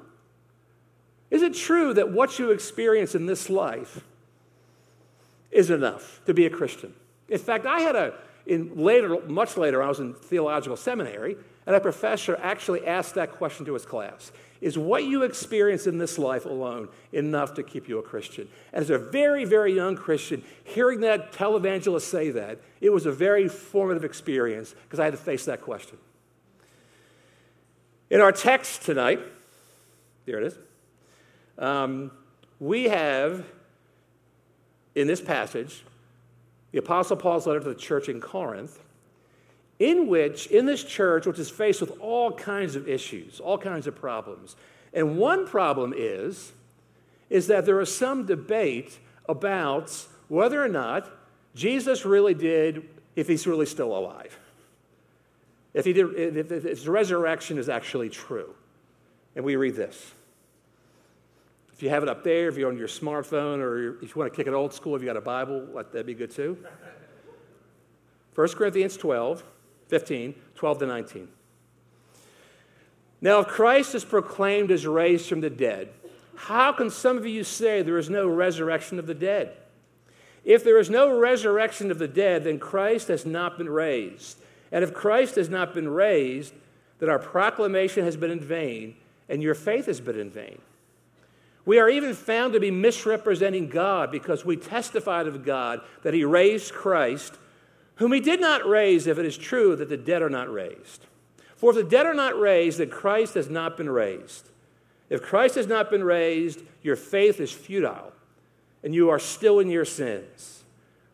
Is 1.31 1.41
it 1.41 1.53
true 1.55 1.93
that 1.93 2.11
what 2.11 2.37
you 2.37 2.51
experience 2.51 3.15
in 3.15 3.25
this 3.25 3.49
life 3.49 4.03
is 5.49 5.69
enough 5.69 6.19
to 6.25 6.33
be 6.33 6.45
a 6.45 6.49
Christian? 6.49 6.93
In 7.29 7.39
fact, 7.39 7.65
I 7.65 7.79
had 7.79 7.95
a, 7.95 8.13
in 8.45 8.75
later, 8.75 9.17
much 9.27 9.55
later, 9.55 9.81
I 9.81 9.87
was 9.87 10.01
in 10.01 10.13
theological 10.13 10.75
seminary, 10.75 11.37
and 11.65 11.73
a 11.73 11.79
professor 11.79 12.37
actually 12.43 12.85
asked 12.85 13.15
that 13.15 13.31
question 13.31 13.65
to 13.65 13.73
his 13.75 13.85
class 13.85 14.33
Is 14.59 14.77
what 14.77 15.05
you 15.05 15.23
experience 15.23 15.87
in 15.87 15.97
this 15.97 16.19
life 16.19 16.45
alone 16.45 16.89
enough 17.13 17.53
to 17.53 17.63
keep 17.63 17.87
you 17.87 17.97
a 17.99 18.03
Christian? 18.03 18.49
As 18.73 18.89
a 18.89 18.97
very, 18.97 19.45
very 19.45 19.73
young 19.73 19.95
Christian, 19.95 20.43
hearing 20.65 20.99
that 20.99 21.31
televangelist 21.31 22.01
say 22.01 22.29
that, 22.31 22.59
it 22.81 22.89
was 22.89 23.05
a 23.05 23.11
very 23.11 23.47
formative 23.47 24.03
experience 24.03 24.75
because 24.83 24.99
I 24.99 25.05
had 25.05 25.13
to 25.13 25.17
face 25.17 25.45
that 25.45 25.61
question. 25.61 25.97
In 28.13 28.21
our 28.21 28.31
text 28.31 28.83
tonight, 28.83 29.19
there 30.27 30.37
it 30.37 30.43
is, 30.43 30.57
um, 31.57 32.11
we 32.59 32.83
have 32.83 33.43
in 34.93 35.07
this 35.07 35.19
passage 35.19 35.83
the 36.71 36.77
Apostle 36.77 37.17
Paul's 37.17 37.47
letter 37.47 37.59
to 37.61 37.69
the 37.69 37.73
church 37.73 38.09
in 38.09 38.21
Corinth, 38.21 38.79
in 39.79 40.05
which, 40.05 40.45
in 40.45 40.67
this 40.67 40.83
church, 40.83 41.25
which 41.25 41.39
is 41.39 41.49
faced 41.49 41.81
with 41.81 41.99
all 41.99 42.31
kinds 42.31 42.75
of 42.75 42.87
issues, 42.87 43.39
all 43.39 43.57
kinds 43.57 43.87
of 43.87 43.95
problems. 43.95 44.57
And 44.93 45.17
one 45.17 45.47
problem 45.47 45.91
is, 45.97 46.51
is 47.31 47.47
that 47.47 47.65
there 47.65 47.81
is 47.81 47.97
some 47.97 48.27
debate 48.27 48.99
about 49.27 50.05
whether 50.27 50.63
or 50.63 50.69
not 50.69 51.09
Jesus 51.55 52.05
really 52.05 52.35
did, 52.35 52.87
if 53.15 53.27
he's 53.27 53.47
really 53.47 53.65
still 53.65 53.97
alive. 53.97 54.37
If, 55.73 55.87
if, 55.87 56.51
if 56.51 56.63
his 56.63 56.87
resurrection 56.87 57.57
is 57.57 57.69
actually 57.69 58.09
true. 58.09 58.53
And 59.35 59.43
we 59.43 59.55
read 59.55 59.75
this. 59.75 60.13
If 61.73 61.81
you 61.81 61.89
have 61.89 62.03
it 62.03 62.09
up 62.09 62.23
there, 62.23 62.47
if 62.49 62.57
you're 62.57 62.69
on 62.69 62.77
your 62.77 62.87
smartphone, 62.87 63.57
or 63.57 64.01
if 64.03 64.09
you 64.09 64.15
want 64.15 64.31
to 64.31 64.35
kick 64.35 64.47
it 64.47 64.53
old 64.53 64.73
school, 64.73 64.95
if 64.95 65.01
you 65.01 65.07
got 65.07 65.17
a 65.17 65.21
Bible, 65.21 65.67
that'd 65.73 66.05
be 66.05 66.13
good 66.13 66.31
too. 66.31 66.57
1 68.35 68.47
Corinthians 68.49 68.95
12, 68.97 69.43
15, 69.87 70.35
12 70.55 70.79
to 70.79 70.85
19. 70.85 71.27
Now, 73.21 73.39
if 73.39 73.47
Christ 73.47 73.95
is 73.95 74.03
proclaimed 74.03 74.69
as 74.69 74.85
raised 74.85 75.27
from 75.29 75.41
the 75.41 75.49
dead, 75.49 75.89
how 76.35 76.73
can 76.73 76.89
some 76.89 77.17
of 77.17 77.25
you 77.25 77.43
say 77.43 77.81
there 77.81 77.97
is 77.97 78.09
no 78.09 78.27
resurrection 78.27 78.99
of 78.99 79.07
the 79.07 79.13
dead? 79.13 79.55
If 80.43 80.63
there 80.63 80.77
is 80.77 80.89
no 80.89 81.17
resurrection 81.17 81.89
of 81.89 81.99
the 81.99 82.07
dead, 82.07 82.43
then 82.43 82.59
Christ 82.59 83.07
has 83.07 83.25
not 83.25 83.57
been 83.57 83.69
raised. 83.69 84.37
And 84.73 84.83
if 84.83 84.93
Christ 84.93 85.35
has 85.35 85.49
not 85.49 85.75
been 85.75 85.87
raised, 85.87 86.53
then 86.97 87.07
our 87.07 87.19
proclamation 87.19 88.03
has 88.03 88.17
been 88.17 88.31
in 88.31 88.39
vain, 88.39 88.95
and 89.29 89.41
your 89.41 89.53
faith 89.53 89.85
has 89.85 90.01
been 90.01 90.19
in 90.19 90.31
vain. 90.31 90.59
We 91.63 91.77
are 91.79 91.89
even 91.89 92.15
found 92.15 92.53
to 92.53 92.59
be 92.59 92.71
misrepresenting 92.71 93.69
God 93.69 94.11
because 94.11 94.43
we 94.43 94.57
testified 94.57 95.27
of 95.27 95.45
God 95.45 95.81
that 96.01 96.15
He 96.15 96.25
raised 96.25 96.73
Christ, 96.73 97.35
whom 97.97 98.11
He 98.11 98.19
did 98.19 98.41
not 98.41 98.67
raise, 98.67 99.05
if 99.05 99.19
it 99.19 99.25
is 99.25 99.37
true 99.37 99.75
that 99.75 99.89
the 99.89 99.95
dead 99.95 100.23
are 100.23 100.29
not 100.29 100.51
raised. 100.51 101.05
For 101.55 101.69
if 101.69 101.77
the 101.77 101.83
dead 101.83 102.07
are 102.07 102.13
not 102.15 102.37
raised, 102.37 102.79
then 102.79 102.89
Christ 102.89 103.35
has 103.35 103.49
not 103.49 103.77
been 103.77 103.89
raised. 103.89 104.49
If 105.07 105.21
Christ 105.21 105.53
has 105.55 105.67
not 105.67 105.91
been 105.91 106.03
raised, 106.03 106.63
your 106.81 106.95
faith 106.95 107.39
is 107.39 107.51
futile, 107.51 108.11
and 108.83 108.95
you 108.95 109.11
are 109.11 109.19
still 109.19 109.59
in 109.59 109.69
your 109.69 109.85
sins. 109.85 110.63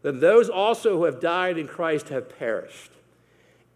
Then 0.02 0.22
those 0.22 0.50
also 0.50 0.98
who 0.98 1.04
have 1.04 1.20
died 1.20 1.58
in 1.58 1.68
Christ 1.68 2.08
have 2.08 2.40
perished. 2.40 2.92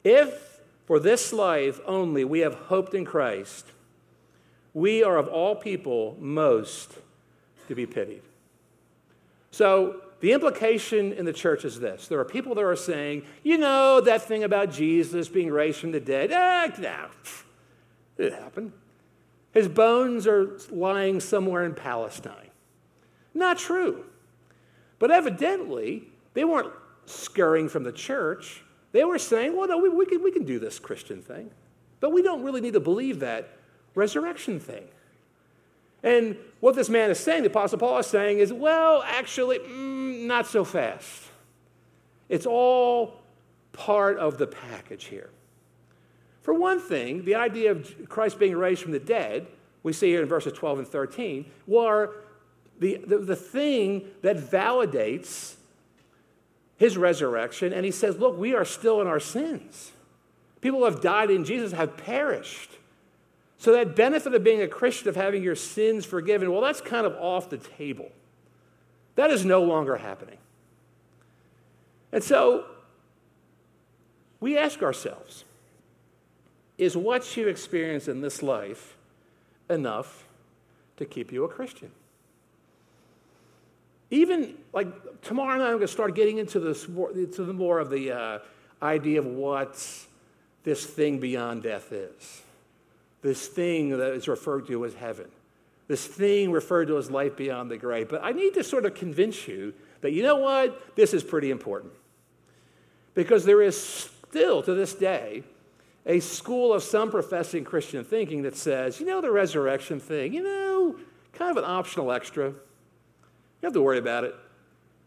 If 0.04 0.60
for 0.86 1.00
this 1.00 1.32
life 1.32 1.80
only 1.86 2.24
we 2.24 2.40
have 2.40 2.56
hoped 2.56 2.94
in 2.94 3.06
Christ, 3.06 3.66
we 4.74 5.04
are 5.04 5.18
of 5.18 5.28
all 5.28 5.56
people 5.56 6.18
most 6.20 6.94
to 7.68 7.76
be 7.76 7.86
pitied. 7.86 8.24
So, 9.52 10.02
the 10.20 10.32
implication 10.32 11.12
in 11.12 11.26
the 11.26 11.34
church 11.34 11.66
is 11.66 11.80
this 11.80 12.08
there 12.08 12.20
are 12.20 12.26
people 12.26 12.56
that 12.56 12.64
are 12.64 12.76
saying, 12.76 13.24
you 13.44 13.58
know, 13.58 14.02
that 14.02 14.24
thing 14.24 14.44
about 14.44 14.72
Jesus 14.72 15.28
being 15.28 15.52
raised 15.52 15.80
from 15.80 15.92
the 15.92 16.00
dead, 16.00 16.32
eh, 16.32 16.72
no, 16.80 17.08
it 18.18 18.34
happened. 18.34 18.72
His 19.54 19.68
bones 19.68 20.26
are 20.26 20.58
lying 20.72 21.20
somewhere 21.20 21.64
in 21.64 21.76
Palestine. 21.76 22.50
Not 23.34 23.58
true. 23.58 24.06
But 24.98 25.12
evidently, 25.12 26.08
they 26.34 26.44
weren't 26.44 26.72
scurrying 27.06 27.70
from 27.70 27.84
the 27.84 27.92
church. 27.92 28.64
They 28.94 29.04
were 29.04 29.20
saying, 29.20 29.58
well, 29.58 29.68
no, 29.68 29.80
we, 29.80 29.90
we, 29.90 30.06
can, 30.06 30.24
we 30.24 30.32
can 30.32 30.46
do 30.46 30.60
this 30.60 30.80
Christian 30.80 31.22
thing. 31.22 31.52
But 32.00 32.12
we 32.12 32.22
don't 32.22 32.44
really 32.44 32.62
need 32.62 32.74
to 32.74 32.80
believe 32.80 33.20
that 33.20 33.50
resurrection 33.96 34.60
thing. 34.60 34.86
And 36.04 36.38
what 36.60 36.76
this 36.76 36.90
man 36.90 37.10
is 37.10 37.20
saying, 37.20 37.44
the 37.44 37.50
Apostle 37.50 37.80
Paul 37.80 37.98
is 37.98 38.08
saying, 38.08 38.40
is 38.40 38.54
well, 38.54 39.04
actually, 39.06 39.60
mm, 39.60 40.26
not 40.26 40.48
so 40.48 40.64
fast. 40.64 41.24
It's 42.30 42.46
all 42.46 43.22
part 43.72 44.18
of 44.18 44.38
the 44.38 44.48
package 44.48 45.06
here. 45.06 45.30
For 46.42 46.54
one 46.54 46.80
thing, 46.80 47.26
the 47.26 47.36
idea 47.36 47.72
of 47.72 48.10
Christ 48.10 48.38
being 48.38 48.56
raised 48.56 48.82
from 48.82 48.92
the 48.92 49.00
dead, 49.00 49.48
we 49.82 49.94
see 49.94 50.10
here 50.10 50.22
in 50.22 50.28
verses 50.28 50.54
12 50.54 50.80
and 50.80 50.88
13, 50.88 51.46
were 51.66 52.16
the, 52.80 52.98
the, 53.08 53.18
the 53.18 53.36
thing 53.36 54.10
that 54.22 54.38
validates 54.38 55.56
his 56.84 56.98
resurrection. 56.98 57.72
And 57.72 57.86
he 57.86 57.92
says, 57.92 58.18
Look, 58.18 58.38
we 58.38 58.54
are 58.54 58.66
still 58.66 59.00
in 59.00 59.08
our 59.08 59.20
sins. 59.20 59.94
People 60.60 60.80
who 60.80 60.86
have 60.86 61.02
died 61.02 61.32
in 61.32 61.46
Jesus 61.46 61.72
have 61.72 61.96
perished. 61.96 62.72
So, 63.58 63.72
that 63.72 63.96
benefit 63.96 64.34
of 64.34 64.44
being 64.44 64.62
a 64.62 64.68
Christian, 64.68 65.08
of 65.08 65.16
having 65.16 65.42
your 65.42 65.56
sins 65.56 66.06
forgiven, 66.06 66.52
well, 66.52 66.60
that's 66.60 66.82
kind 66.82 67.06
of 67.06 67.14
off 67.16 67.50
the 67.50 67.58
table. 67.58 68.12
That 69.16 69.32
is 69.32 69.46
no 69.46 69.64
longer 69.64 69.96
happening. 69.96 70.38
And 72.12 72.22
so, 72.22 72.66
we 74.42 74.58
ask 74.58 74.84
ourselves 74.84 75.46
is 76.78 76.98
what 76.98 77.38
you 77.38 77.48
experience 77.48 78.10
in 78.10 78.20
this 78.20 78.44
life 78.44 78.98
enough 79.70 80.26
to 80.98 81.06
keep 81.06 81.32
you 81.32 81.46
a 81.46 81.48
Christian? 81.48 81.92
Even 84.14 84.54
like 84.74 85.22
tomorrow 85.24 85.58
night, 85.58 85.66
I'm 85.66 85.72
going 85.72 85.82
to 85.82 85.88
start 85.88 86.14
getting 86.14 86.38
into 86.38 86.60
more, 86.90 87.12
into 87.12 87.44
the 87.46 87.54
more 87.54 87.80
of 87.80 87.90
the 87.90 88.12
uh, 88.12 88.40
idea 88.80 89.18
of 89.18 89.26
what 89.26 89.84
this 90.64 90.86
thing 90.86 91.20
beyond 91.20 91.64
death 91.64 91.92
is 91.92 92.44
this 93.24 93.48
thing 93.48 93.90
that 93.90 94.14
is 94.14 94.28
referred 94.28 94.68
to 94.68 94.86
as 94.86 94.94
heaven, 94.94 95.32
this 95.88 96.06
thing 96.06 96.52
referred 96.52 96.90
to 96.90 96.98
as 96.98 97.10
life 97.10 97.36
beyond 97.38 97.72
the 97.72 97.78
grave. 97.78 98.10
But 98.10 98.22
I 98.22 98.34
need 98.34 98.54
to 98.56 98.64
sort 98.64 98.86
of 98.86 98.94
convince 98.94 99.48
you 99.48 99.74
that, 100.02 100.12
you 100.12 100.22
know 100.22 100.36
what, 100.36 100.96
this 100.96 101.14
is 101.14 101.24
pretty 101.24 101.50
important. 101.50 101.94
Because 103.16 103.46
there 103.46 103.62
is 103.62 103.82
still, 103.82 104.62
to 104.64 104.74
this 104.74 104.94
day, 104.94 105.44
a 106.06 106.20
school 106.20 106.74
of 106.74 106.84
some 106.84 107.10
professing 107.10 107.64
Christian 107.64 108.04
thinking 108.04 108.42
that 108.42 108.58
says, 108.58 109.00
you 109.00 109.06
know, 109.06 109.22
the 109.22 109.32
resurrection 109.32 110.02
thing, 110.02 110.34
you 110.34 110.44
know, 110.44 110.98
kind 111.32 111.50
of 111.50 111.56
an 111.56 111.64
optional 111.64 112.12
extra. 112.12 112.54
You 113.64 113.68
have 113.68 113.74
to 113.76 113.82
worry 113.82 113.98
about 113.98 114.26
it. 114.26 114.36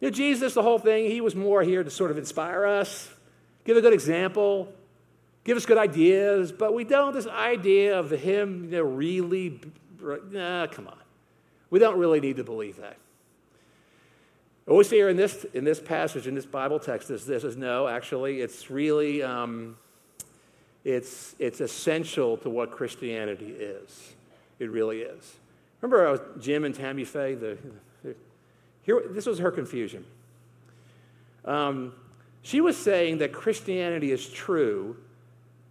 You 0.00 0.08
know, 0.08 0.16
Jesus, 0.16 0.54
the 0.54 0.62
whole 0.62 0.78
thing, 0.78 1.10
he 1.10 1.20
was 1.20 1.36
more 1.36 1.62
here 1.62 1.84
to 1.84 1.90
sort 1.90 2.10
of 2.10 2.16
inspire 2.16 2.64
us, 2.64 3.06
give 3.66 3.76
a 3.76 3.82
good 3.82 3.92
example, 3.92 4.72
give 5.44 5.58
us 5.58 5.66
good 5.66 5.76
ideas, 5.76 6.52
but 6.52 6.72
we 6.72 6.82
don't. 6.82 7.12
This 7.12 7.26
idea 7.26 7.98
of 7.98 8.10
him 8.10 8.64
you 8.64 8.70
know, 8.70 8.82
really, 8.82 9.60
nah, 10.30 10.68
come 10.68 10.88
on. 10.88 10.96
We 11.68 11.78
don't 11.78 11.98
really 11.98 12.18
need 12.18 12.36
to 12.36 12.44
believe 12.44 12.78
that. 12.78 12.96
What 14.64 14.78
we 14.78 14.84
see 14.84 14.96
here 14.96 15.10
in 15.10 15.18
this, 15.18 15.44
in 15.52 15.64
this 15.64 15.78
passage, 15.78 16.26
in 16.26 16.34
this 16.34 16.46
Bible 16.46 16.78
text, 16.78 17.10
is 17.10 17.26
this 17.26 17.44
is 17.44 17.58
no, 17.58 17.86
actually, 17.86 18.40
it's 18.40 18.70
really, 18.70 19.22
um, 19.22 19.76
it's, 20.82 21.36
it's 21.38 21.60
essential 21.60 22.38
to 22.38 22.48
what 22.48 22.70
Christianity 22.70 23.50
is. 23.50 24.14
It 24.58 24.70
really 24.70 25.02
is. 25.02 25.36
Remember 25.82 26.08
uh, 26.08 26.18
Jim 26.40 26.64
and 26.64 26.74
Tammy 26.74 27.04
Faye? 27.04 27.34
The, 27.34 27.58
here, 28.86 29.02
this 29.10 29.26
was 29.26 29.40
her 29.40 29.50
confusion. 29.50 30.04
Um, 31.44 31.92
she 32.42 32.60
was 32.60 32.76
saying 32.76 33.18
that 33.18 33.32
Christianity 33.32 34.12
is 34.12 34.28
true 34.28 34.96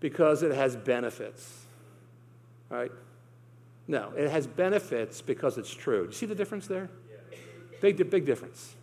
because 0.01 0.43
it 0.43 0.51
has 0.53 0.75
benefits. 0.75 1.65
Right? 2.69 2.91
No, 3.87 4.11
it 4.17 4.29
has 4.29 4.45
benefits 4.45 5.21
because 5.21 5.57
it's 5.57 5.73
true. 5.73 6.03
Do 6.03 6.07
you 6.09 6.13
see 6.13 6.25
the 6.25 6.35
difference 6.35 6.67
there? 6.67 6.89
Big, 7.79 8.09
big 8.09 8.25
difference. 8.25 8.75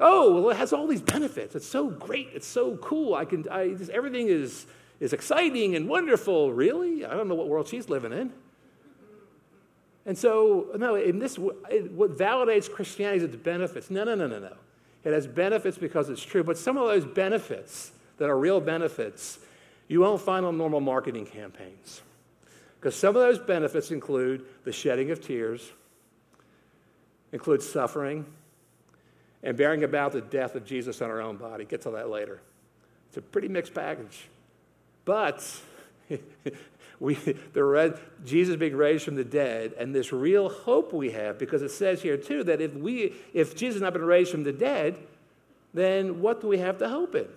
Oh, 0.00 0.40
well, 0.40 0.50
it 0.50 0.56
has 0.56 0.72
all 0.72 0.88
these 0.88 1.02
benefits. 1.02 1.54
It's 1.54 1.66
so 1.66 1.90
great. 1.90 2.30
It's 2.34 2.46
so 2.46 2.76
cool. 2.78 3.14
I 3.14 3.24
can, 3.24 3.48
I, 3.48 3.68
this, 3.68 3.88
everything 3.88 4.28
is, 4.28 4.66
is 4.98 5.12
exciting 5.12 5.76
and 5.76 5.88
wonderful. 5.88 6.52
Really? 6.52 7.04
I 7.04 7.14
don't 7.14 7.28
know 7.28 7.34
what 7.36 7.48
world 7.48 7.68
she's 7.68 7.88
living 7.88 8.12
in. 8.12 8.32
And 10.08 10.16
so, 10.16 10.68
no, 10.78 10.94
in 10.94 11.18
this, 11.18 11.38
it, 11.70 11.92
what 11.92 12.16
validates 12.16 12.72
Christianity 12.72 13.18
is 13.18 13.24
its 13.24 13.36
benefits. 13.36 13.90
No, 13.90 14.04
no, 14.04 14.14
no, 14.14 14.26
no, 14.26 14.38
no. 14.38 14.56
It 15.04 15.12
has 15.12 15.26
benefits 15.26 15.76
because 15.76 16.08
it's 16.08 16.22
true, 16.22 16.42
but 16.42 16.56
some 16.56 16.78
of 16.78 16.88
those 16.88 17.04
benefits 17.04 17.92
that 18.16 18.30
are 18.30 18.38
real 18.38 18.58
benefits 18.58 19.38
you 19.86 20.00
won't 20.00 20.22
find 20.22 20.46
on 20.46 20.56
normal 20.56 20.80
marketing 20.80 21.26
campaigns. 21.26 22.00
Because 22.80 22.96
some 22.96 23.16
of 23.16 23.20
those 23.20 23.38
benefits 23.38 23.90
include 23.90 24.46
the 24.64 24.72
shedding 24.72 25.10
of 25.10 25.20
tears, 25.20 25.72
include 27.32 27.62
suffering, 27.62 28.24
and 29.42 29.58
bearing 29.58 29.84
about 29.84 30.12
the 30.12 30.22
death 30.22 30.54
of 30.54 30.64
Jesus 30.64 31.02
on 31.02 31.10
our 31.10 31.20
own 31.20 31.36
body. 31.36 31.66
Get 31.66 31.82
to 31.82 31.90
that 31.90 32.08
later. 32.08 32.40
It's 33.08 33.18
a 33.18 33.22
pretty 33.22 33.48
mixed 33.48 33.74
package. 33.74 34.26
But 35.04 35.46
we, 37.00 37.14
the 37.52 37.64
red, 37.64 37.98
Jesus 38.24 38.56
being 38.56 38.76
raised 38.76 39.04
from 39.04 39.14
the 39.14 39.24
dead, 39.24 39.74
and 39.78 39.94
this 39.94 40.12
real 40.12 40.48
hope 40.48 40.92
we 40.92 41.10
have, 41.10 41.38
because 41.38 41.62
it 41.62 41.70
says 41.70 42.02
here 42.02 42.16
too 42.16 42.44
that 42.44 42.60
if 42.60 42.74
we, 42.74 43.14
if 43.32 43.56
Jesus 43.56 43.76
has 43.76 43.82
not 43.82 43.92
been 43.92 44.04
raised 44.04 44.30
from 44.30 44.44
the 44.44 44.52
dead, 44.52 44.98
then 45.74 46.20
what 46.20 46.40
do 46.40 46.48
we 46.48 46.58
have 46.58 46.78
to 46.78 46.88
hope 46.88 47.14
in? 47.14 47.28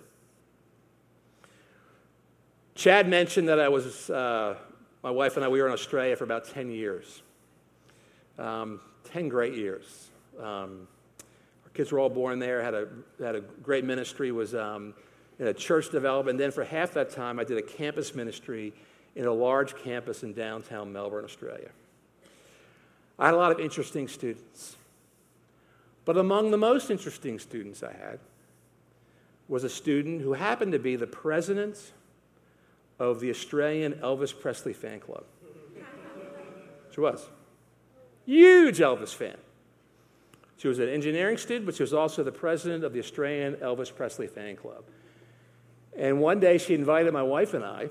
Chad 2.74 3.08
mentioned 3.08 3.48
that 3.48 3.60
I 3.60 3.68
was, 3.68 4.08
uh, 4.10 4.56
my 5.02 5.10
wife 5.10 5.36
and 5.36 5.44
I, 5.44 5.48
we 5.48 5.60
were 5.60 5.66
in 5.66 5.72
Australia 5.72 6.16
for 6.16 6.24
about 6.24 6.48
10 6.48 6.70
years. 6.70 7.22
Um, 8.38 8.80
10 9.04 9.28
great 9.28 9.54
years. 9.54 10.08
Um, 10.38 10.88
our 11.64 11.70
kids 11.74 11.92
were 11.92 11.98
all 11.98 12.08
born 12.08 12.38
there, 12.38 12.62
had 12.62 12.74
a, 12.74 12.88
had 13.20 13.34
a 13.34 13.40
great 13.40 13.84
ministry, 13.84 14.32
was 14.32 14.54
um, 14.54 14.94
in 15.42 15.48
a 15.48 15.52
church 15.52 15.90
development. 15.90 16.34
And 16.34 16.40
then 16.40 16.52
for 16.52 16.62
half 16.62 16.92
that 16.92 17.10
time, 17.10 17.40
I 17.40 17.44
did 17.44 17.58
a 17.58 17.62
campus 17.62 18.14
ministry 18.14 18.72
in 19.16 19.26
a 19.26 19.32
large 19.32 19.74
campus 19.74 20.22
in 20.22 20.34
downtown 20.34 20.92
Melbourne, 20.92 21.24
Australia. 21.24 21.70
I 23.18 23.26
had 23.26 23.34
a 23.34 23.36
lot 23.36 23.50
of 23.50 23.58
interesting 23.58 24.06
students. 24.06 24.76
But 26.04 26.16
among 26.16 26.52
the 26.52 26.58
most 26.58 26.92
interesting 26.92 27.40
students 27.40 27.82
I 27.82 27.92
had 27.92 28.20
was 29.48 29.64
a 29.64 29.68
student 29.68 30.22
who 30.22 30.34
happened 30.34 30.72
to 30.72 30.78
be 30.78 30.94
the 30.94 31.08
president 31.08 31.90
of 33.00 33.18
the 33.18 33.28
Australian 33.28 33.94
Elvis 33.94 34.32
Presley 34.38 34.72
fan 34.72 35.00
club. 35.00 35.24
She 36.94 37.00
was. 37.00 37.26
Huge 38.26 38.78
Elvis 38.78 39.12
fan. 39.12 39.38
She 40.56 40.68
was 40.68 40.78
an 40.78 40.88
engineering 40.88 41.36
student, 41.36 41.66
but 41.66 41.74
she 41.74 41.82
was 41.82 41.92
also 41.92 42.22
the 42.22 42.30
president 42.30 42.84
of 42.84 42.92
the 42.92 43.00
Australian 43.00 43.54
Elvis 43.56 43.92
Presley 43.92 44.28
fan 44.28 44.54
club. 44.54 44.84
And 45.96 46.20
one 46.20 46.40
day 46.40 46.58
she 46.58 46.74
invited 46.74 47.12
my 47.12 47.22
wife 47.22 47.54
and 47.54 47.64
I 47.64 47.90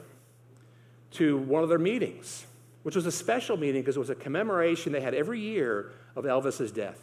to 1.12 1.38
one 1.38 1.64
of 1.64 1.70
their 1.70 1.80
meetings, 1.80 2.46
which 2.84 2.96
was 2.96 3.06
a 3.06 3.12
special 3.12 3.58
meeting 3.58 3.82
because 3.82 3.96
it 3.96 4.00
was 4.00 4.10
a 4.10 4.16
commemoration 4.16 4.92
they 4.92 5.02
had 5.02 5.14
every 5.14 5.40
year 5.40 5.92
of 6.16 6.26
Elvis's 6.26 6.72
death. 6.72 7.00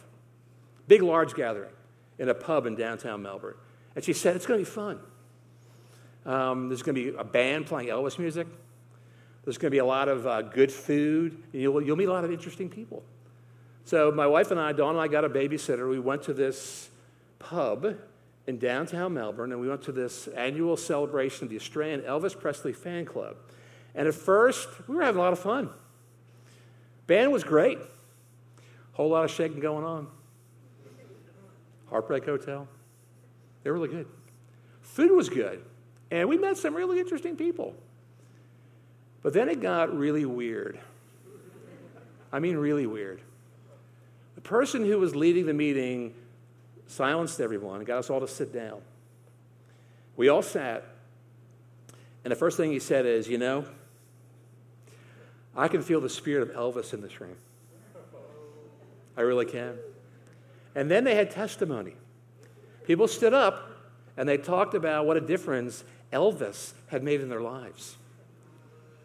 Big, 0.87 1.01
large 1.01 1.35
gathering 1.35 1.71
in 2.17 2.29
a 2.29 2.33
pub 2.33 2.65
in 2.65 2.75
downtown 2.75 3.21
Melbourne. 3.21 3.55
And 3.95 4.03
she 4.03 4.13
said, 4.13 4.35
It's 4.35 4.45
going 4.45 4.59
to 4.59 4.65
be 4.65 4.69
fun. 4.69 4.99
Um, 6.25 6.67
there's 6.67 6.83
going 6.83 6.95
to 6.95 7.11
be 7.11 7.17
a 7.17 7.23
band 7.23 7.65
playing 7.65 7.89
Elvis 7.89 8.19
music. 8.19 8.47
There's 9.45 9.57
going 9.57 9.71
to 9.71 9.75
be 9.75 9.79
a 9.79 9.85
lot 9.85 10.09
of 10.09 10.27
uh, 10.27 10.41
good 10.41 10.71
food. 10.71 11.41
You'll, 11.53 11.81
you'll 11.81 11.95
meet 11.95 12.09
a 12.09 12.11
lot 12.11 12.25
of 12.25 12.31
interesting 12.31 12.69
people. 12.69 13.03
So, 13.85 14.11
my 14.11 14.27
wife 14.27 14.51
and 14.51 14.59
I, 14.59 14.73
Dawn 14.73 14.91
and 14.91 14.99
I, 14.99 15.07
got 15.07 15.25
a 15.25 15.29
babysitter. 15.29 15.89
We 15.89 15.99
went 15.99 16.23
to 16.23 16.33
this 16.33 16.89
pub 17.39 17.95
in 18.49 18.57
downtown 18.57 19.13
Melbourne, 19.13 19.51
and 19.51 19.61
we 19.61 19.69
went 19.69 19.83
to 19.83 19.91
this 19.91 20.25
annual 20.29 20.75
celebration 20.75 21.43
of 21.43 21.51
the 21.51 21.55
Australian 21.55 22.01
Elvis 22.01 22.37
Presley 22.37 22.73
Fan 22.73 23.05
Club. 23.05 23.35
And 23.93 24.07
at 24.07 24.15
first, 24.15 24.67
we 24.87 24.95
were 24.95 25.03
having 25.03 25.19
a 25.19 25.23
lot 25.23 25.33
of 25.33 25.39
fun. 25.39 25.69
Band 27.05 27.31
was 27.31 27.43
great. 27.43 27.77
Whole 28.93 29.09
lot 29.09 29.23
of 29.23 29.29
shaking 29.29 29.59
going 29.59 29.85
on. 29.85 30.07
Heartbreak 31.91 32.25
Hotel. 32.25 32.67
they 33.63 33.69
were 33.69 33.77
really 33.77 33.89
good. 33.89 34.07
Food 34.81 35.11
was 35.11 35.29
good. 35.29 35.63
And 36.09 36.27
we 36.27 36.35
met 36.39 36.57
some 36.57 36.73
really 36.73 36.99
interesting 36.99 37.35
people. 37.35 37.75
But 39.21 39.33
then 39.33 39.47
it 39.47 39.61
got 39.61 39.95
really 39.95 40.25
weird. 40.25 40.79
I 42.31 42.39
mean, 42.39 42.57
really 42.57 42.87
weird. 42.87 43.21
The 44.33 44.41
person 44.41 44.83
who 44.83 44.97
was 44.97 45.15
leading 45.15 45.45
the 45.45 45.53
meeting 45.53 46.15
silenced 46.89 47.39
everyone 47.39 47.77
and 47.77 47.85
got 47.85 47.99
us 47.99 48.09
all 48.09 48.19
to 48.19 48.27
sit 48.27 48.51
down. 48.51 48.81
We 50.17 50.27
all 50.27 50.41
sat, 50.41 50.83
and 52.23 52.31
the 52.31 52.35
first 52.35 52.57
thing 52.57 52.71
he 52.71 52.79
said 52.79 53.05
is, 53.05 53.29
You 53.29 53.37
know, 53.37 53.65
I 55.55 55.67
can 55.67 55.81
feel 55.81 56.01
the 56.01 56.09
spirit 56.09 56.49
of 56.49 56.55
Elvis 56.55 56.93
in 56.93 57.01
this 57.01 57.21
room. 57.21 57.37
I 59.15 59.21
really 59.21 59.45
can. 59.45 59.77
And 60.75 60.89
then 60.89 61.03
they 61.03 61.15
had 61.15 61.31
testimony. 61.31 61.93
People 62.85 63.07
stood 63.07 63.33
up 63.33 63.69
and 64.17 64.27
they 64.27 64.37
talked 64.37 64.73
about 64.73 65.05
what 65.05 65.17
a 65.17 65.21
difference 65.21 65.83
Elvis 66.11 66.73
had 66.87 67.03
made 67.03 67.21
in 67.21 67.29
their 67.29 67.41
lives. 67.41 67.97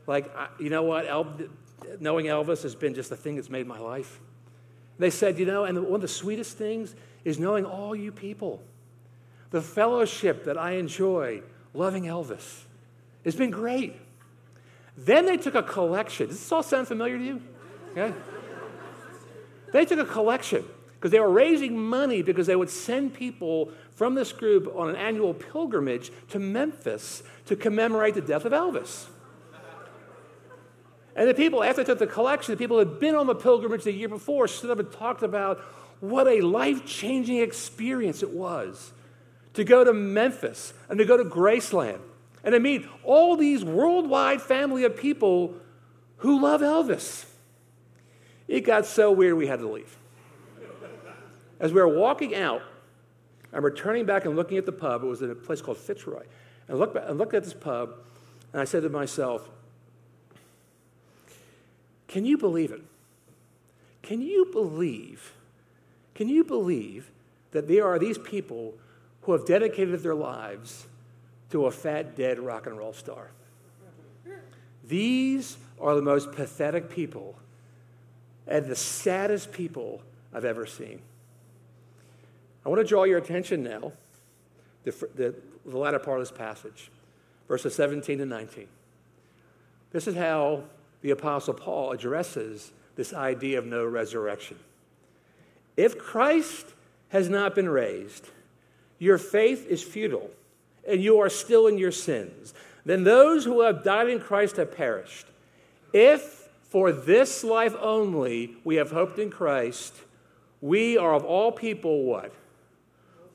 Like, 0.07 0.33
you 0.59 0.71
know 0.71 0.83
what? 0.83 1.07
El- 1.07 1.37
knowing 2.01 2.27
Elvis 2.27 2.63
has 2.63 2.75
been 2.75 2.95
just 2.95 3.11
the 3.11 3.17
thing 3.17 3.37
that's 3.37 3.51
made 3.51 3.67
my 3.67 3.79
life. 3.79 4.21
They 4.99 5.11
said, 5.11 5.39
you 5.39 5.47
know, 5.47 5.65
and 5.65 5.83
one 5.85 5.97
of 5.97 6.01
the 6.01 6.09
sweetest 6.09 6.57
things 6.57 6.95
is 7.25 7.39
knowing 7.39 7.65
all 7.65 7.95
you 7.95 8.13
people. 8.13 8.63
The 9.51 9.63
fellowship 9.63 10.45
that 10.45 10.59
I 10.59 10.73
enjoy 10.73 11.43
loving 11.73 12.05
Elvis. 12.05 12.63
It's 13.25 13.37
been 13.37 13.51
great. 13.51 13.97
Then 14.97 15.27
they 15.27 15.37
took 15.37 15.55
a 15.55 15.63
collection. 15.63 16.29
Does 16.29 16.39
this 16.39 16.53
all 16.53 16.63
sound 16.63 16.87
familiar 16.87 17.19
to 17.19 17.25
you? 17.25 17.43
Yeah. 17.97 18.13
They 19.73 19.85
took 19.85 19.99
a 19.99 20.05
collection 20.05 20.65
because 20.95 21.11
they 21.11 21.21
were 21.21 21.31
raising 21.31 21.77
money 21.77 22.23
because 22.23 22.47
they 22.47 22.57
would 22.57 22.71
send 22.71 23.15
people 23.15 23.71
from 23.91 24.15
this 24.15 24.33
group 24.33 24.73
on 24.77 24.89
an 24.89 24.97
annual 24.97 25.35
pilgrimage 25.35 26.13
to 26.29 26.39
Memphis 26.39 27.23
to 27.47 27.57
commemorate 27.57 28.15
the 28.15 28.21
death 28.21 28.45
of 28.45 28.53
Elvis. 28.53 29.07
And 31.17 31.29
the 31.29 31.35
people, 31.35 31.63
after 31.63 31.85
took 31.85 31.99
the 31.99 32.07
collection, 32.07 32.53
the 32.53 32.59
people 32.59 32.77
who 32.77 32.89
had 32.89 32.99
been 32.99 33.15
on 33.15 33.27
the 33.27 33.35
pilgrimage 33.35 33.85
the 33.85 33.93
year 33.93 34.09
before 34.09 34.49
stood 34.49 34.71
up 34.71 34.81
and 34.81 34.91
talked 34.91 35.23
about 35.23 35.59
what 36.01 36.27
a 36.27 36.41
life 36.41 36.85
changing 36.85 37.39
experience 37.39 38.23
it 38.23 38.31
was 38.31 38.93
to 39.55 39.65
go 39.65 39.85
to 39.85 39.93
Memphis 39.93 40.75
and 40.89 40.99
to 40.99 41.05
go 41.05 41.17
to 41.17 41.25
Graceland 41.25 42.01
and 42.43 42.53
to 42.53 42.61
meet 42.61 42.87
all 43.05 43.37
these 43.37 43.65
worldwide 43.65 44.43
family 44.43 44.85
of 44.85 44.97
people 44.97 45.55
who 46.19 46.41
love 46.41 46.61
Elvis. 46.61 47.27
It 48.49 48.63
got 48.63 48.85
so 48.85 49.13
weird 49.13 49.35
we 49.35 49.47
had 49.47 49.61
to 49.61 49.69
leave. 49.69 49.97
As 51.61 51.73
we 51.73 51.81
were 51.81 51.89
walking 51.89 52.35
out, 52.35 52.63
I'm 53.53 53.65
returning 53.65 54.05
back 54.05 54.25
and 54.25 54.35
looking 54.35 54.59
at 54.59 54.67
the 54.67 54.73
pub. 54.73 55.05
It 55.05 55.07
was 55.07 55.23
in 55.23 55.31
a 55.31 55.35
place 55.35 55.63
called 55.63 55.79
Fitzroy. 55.79 56.25
And 56.69 56.77
I 56.77 56.79
looked, 56.79 56.95
back, 56.95 57.05
I 57.09 57.13
looked 57.13 57.35
at 57.35 57.45
this 57.45 57.55
pub, 57.55 57.95
and 58.53 58.61
I 58.61 58.65
said 58.65 58.83
to 58.83 58.89
myself, 58.89 59.49
Can 62.15 62.25
you 62.25 62.39
believe 62.39 62.71
it? 62.71 62.81
Can 64.01 64.23
you 64.23 64.47
believe? 64.53 65.33
Can 66.15 66.29
you 66.29 66.45
believe 66.45 67.11
that 67.51 67.67
there 67.67 67.85
are 67.89 67.99
these 67.99 68.19
people 68.19 68.75
who 69.23 69.33
have 69.33 69.45
dedicated 69.45 70.01
their 70.01 70.15
lives 70.15 70.87
to 71.51 71.67
a 71.67 71.73
fat, 71.73 72.15
dead 72.15 72.39
rock 72.39 72.69
and 72.69 72.79
roll 72.79 72.93
star. 72.93 73.33
These 74.87 75.57
are 75.81 75.97
the 75.97 76.03
most 76.03 76.31
pathetic 76.31 76.89
people 76.89 77.35
and 78.47 78.67
the 78.67 78.77
saddest 78.77 79.51
people 79.51 80.01
I've 80.33 80.45
ever 80.45 80.67
seen. 80.67 81.01
I 82.65 82.69
want 82.69 82.81
to 82.81 82.87
draw 82.87 83.03
your 83.03 83.19
attention 83.19 83.65
now, 83.65 83.91
the, 84.85 84.93
the, 85.17 85.35
the 85.67 85.77
latter 85.77 85.99
part 85.99 86.21
of 86.21 86.29
this 86.29 86.39
passage, 86.39 86.93
verses 87.49 87.75
17 87.75 88.19
to 88.19 88.25
19. 88.25 88.69
This 89.91 90.07
is 90.07 90.15
how 90.15 90.63
the 91.05 91.11
Apostle 91.11 91.53
Paul 91.53 91.93
addresses 91.93 92.73
this 92.97 93.13
idea 93.13 93.59
of 93.59 93.67
no 93.67 93.85
resurrection. 93.85 94.59
If 95.77 95.99
Christ 95.99 96.67
has 97.11 97.29
not 97.29 97.55
been 97.55 97.69
raised, 97.69 98.31
your 98.99 99.19
faith 99.19 99.67
is 99.67 99.83
futile 99.83 100.31
and 100.89 101.03
you 101.03 101.21
are 101.21 101.29
still 101.29 101.67
in 101.67 101.77
your 101.77 101.93
sins, 101.93 102.55
then 102.87 103.05
those 103.05 103.45
who 103.45 103.61
have 103.61 103.85
died 103.85 104.09
in 104.09 104.19
Christ 104.19 104.57
have 104.57 104.75
perished. 104.75 105.27
If 105.93 106.49
for 106.63 106.91
this 106.91 107.45
life 107.45 107.75
only 107.83 108.57
we 108.65 108.77
have 108.77 108.91
hoped 108.91 109.19
in 109.19 109.29
Christ, 109.29 109.95
we 110.63 110.97
are 110.97 111.13
of 111.13 111.23
all 111.23 111.53
people 111.53 112.05
what? 112.05 112.33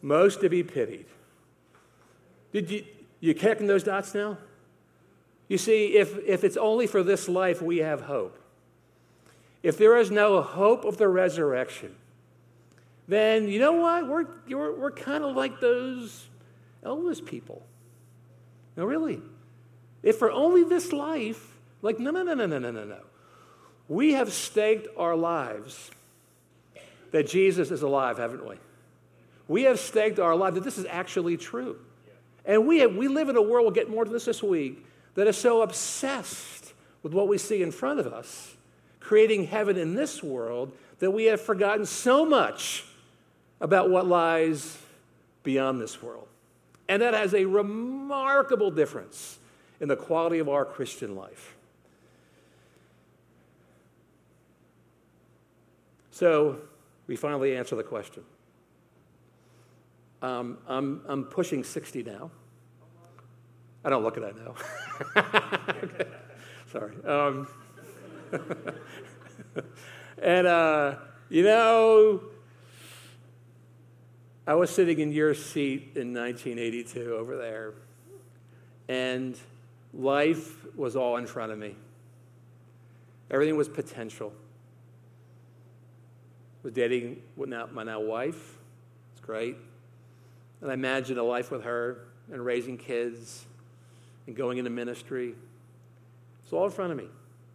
Most 0.01 0.41
to 0.41 0.49
be 0.49 0.63
pitied. 0.63 1.05
Did 2.51 2.71
you, 2.71 2.85
you 3.19 3.35
connecting 3.35 3.67
those 3.67 3.83
dots 3.83 4.15
now? 4.15 4.39
You 5.49 5.57
see, 5.57 5.97
if, 5.97 6.17
if 6.25 6.45
it's 6.45 6.55
only 6.55 6.87
for 6.87 7.03
this 7.03 7.27
life 7.27 7.61
we 7.61 7.79
have 7.79 8.01
hope, 8.01 8.39
if 9.61 9.77
there 9.77 9.97
is 9.97 10.09
no 10.09 10.41
hope 10.41 10.85
of 10.85 10.97
the 10.97 11.09
resurrection, 11.09 11.95
then 13.07 13.49
you 13.49 13.59
know 13.59 13.73
what? 13.73 14.07
We're, 14.07 14.27
we're, 14.47 14.79
we're 14.79 14.91
kind 14.91 15.23
of 15.23 15.35
like 15.35 15.59
those 15.59 16.27
Elvis 16.85 17.25
people. 17.25 17.63
No, 18.77 18.85
really. 18.85 19.21
If 20.03 20.17
for 20.17 20.31
only 20.31 20.63
this 20.63 20.93
life, 20.93 21.57
like, 21.81 21.99
no, 21.99 22.11
no, 22.11 22.23
no, 22.23 22.35
no, 22.35 22.45
no, 22.45 22.59
no, 22.59 22.71
no, 22.71 22.85
no. 22.85 22.99
We 23.87 24.13
have 24.13 24.31
staked 24.31 24.87
our 24.95 25.15
lives 25.15 25.89
that 27.11 27.27
Jesus 27.27 27.71
is 27.71 27.81
alive, 27.81 28.19
haven't 28.19 28.47
we? 28.47 28.55
We 29.47 29.63
have 29.63 29.79
staked 29.79 30.19
our 30.19 30.35
life 30.35 30.53
that 30.53 30.63
this 30.63 30.77
is 30.77 30.85
actually 30.87 31.37
true. 31.37 31.79
And 32.45 32.67
we, 32.67 32.79
have, 32.79 32.95
we 32.95 33.07
live 33.07 33.29
in 33.29 33.35
a 33.35 33.41
world, 33.41 33.65
we'll 33.65 33.71
get 33.71 33.89
more 33.89 34.05
to 34.05 34.11
this 34.11 34.25
this 34.25 34.43
week, 34.43 34.85
that 35.15 35.27
is 35.27 35.37
so 35.37 35.61
obsessed 35.61 36.73
with 37.03 37.13
what 37.13 37.27
we 37.27 37.37
see 37.37 37.61
in 37.61 37.71
front 37.71 37.99
of 37.99 38.07
us, 38.07 38.55
creating 38.99 39.47
heaven 39.47 39.77
in 39.77 39.95
this 39.95 40.21
world, 40.21 40.71
that 40.99 41.11
we 41.11 41.25
have 41.25 41.41
forgotten 41.41 41.85
so 41.85 42.25
much 42.25 42.85
about 43.61 43.89
what 43.89 44.05
lies 44.05 44.77
beyond 45.43 45.81
this 45.81 46.01
world. 46.01 46.27
And 46.87 47.01
that 47.01 47.13
has 47.13 47.33
a 47.33 47.45
remarkable 47.45 48.71
difference 48.71 49.39
in 49.79 49.87
the 49.87 49.95
quality 49.95 50.39
of 50.39 50.49
our 50.49 50.65
Christian 50.65 51.15
life. 51.15 51.55
So 56.11 56.59
we 57.07 57.15
finally 57.15 57.55
answer 57.55 57.75
the 57.75 57.83
question. 57.83 58.23
Um, 60.21 60.57
I'm, 60.67 61.01
I'm 61.07 61.23
pushing 61.23 61.63
60 61.63 62.03
now. 62.03 62.31
I 63.83 63.89
don't 63.89 64.03
look 64.03 64.17
at 64.17 64.23
that 64.23 64.35
now. 64.35 64.55
Sorry. 66.71 66.93
Um, 67.05 67.47
and, 70.21 70.47
uh, 70.47 70.95
you 71.29 71.43
know, 71.43 72.21
I 74.45 74.53
was 74.55 74.69
sitting 74.69 74.99
in 74.99 75.11
your 75.11 75.33
seat 75.33 75.91
in 75.95 76.13
1982 76.13 77.15
over 77.15 77.37
there, 77.37 77.73
and 78.87 79.37
life 79.93 80.65
was 80.75 80.95
all 80.95 81.17
in 81.17 81.25
front 81.25 81.51
of 81.51 81.57
me. 81.57 81.75
Everything 83.31 83.55
was 83.55 83.69
potential. 83.69 84.33
I 86.63 86.67
was 86.67 86.73
dating 86.73 87.21
my 87.37 87.83
now 87.83 88.01
wife. 88.01 88.57
It's 89.13 89.21
great. 89.21 89.55
And 90.61 90.69
I 90.69 90.73
imagined 90.73 91.19
a 91.19 91.23
life 91.23 91.51
with 91.51 91.63
her 91.63 92.07
and 92.31 92.43
raising 92.43 92.77
kids 92.77 93.45
and 94.29 94.37
going 94.37 94.59
into 94.59 94.69
ministry. 94.69 95.33
It's 96.43 96.53
all 96.53 96.65
in 96.65 96.71
front 96.71 96.91
of 96.91 96.97
me. 96.99 97.07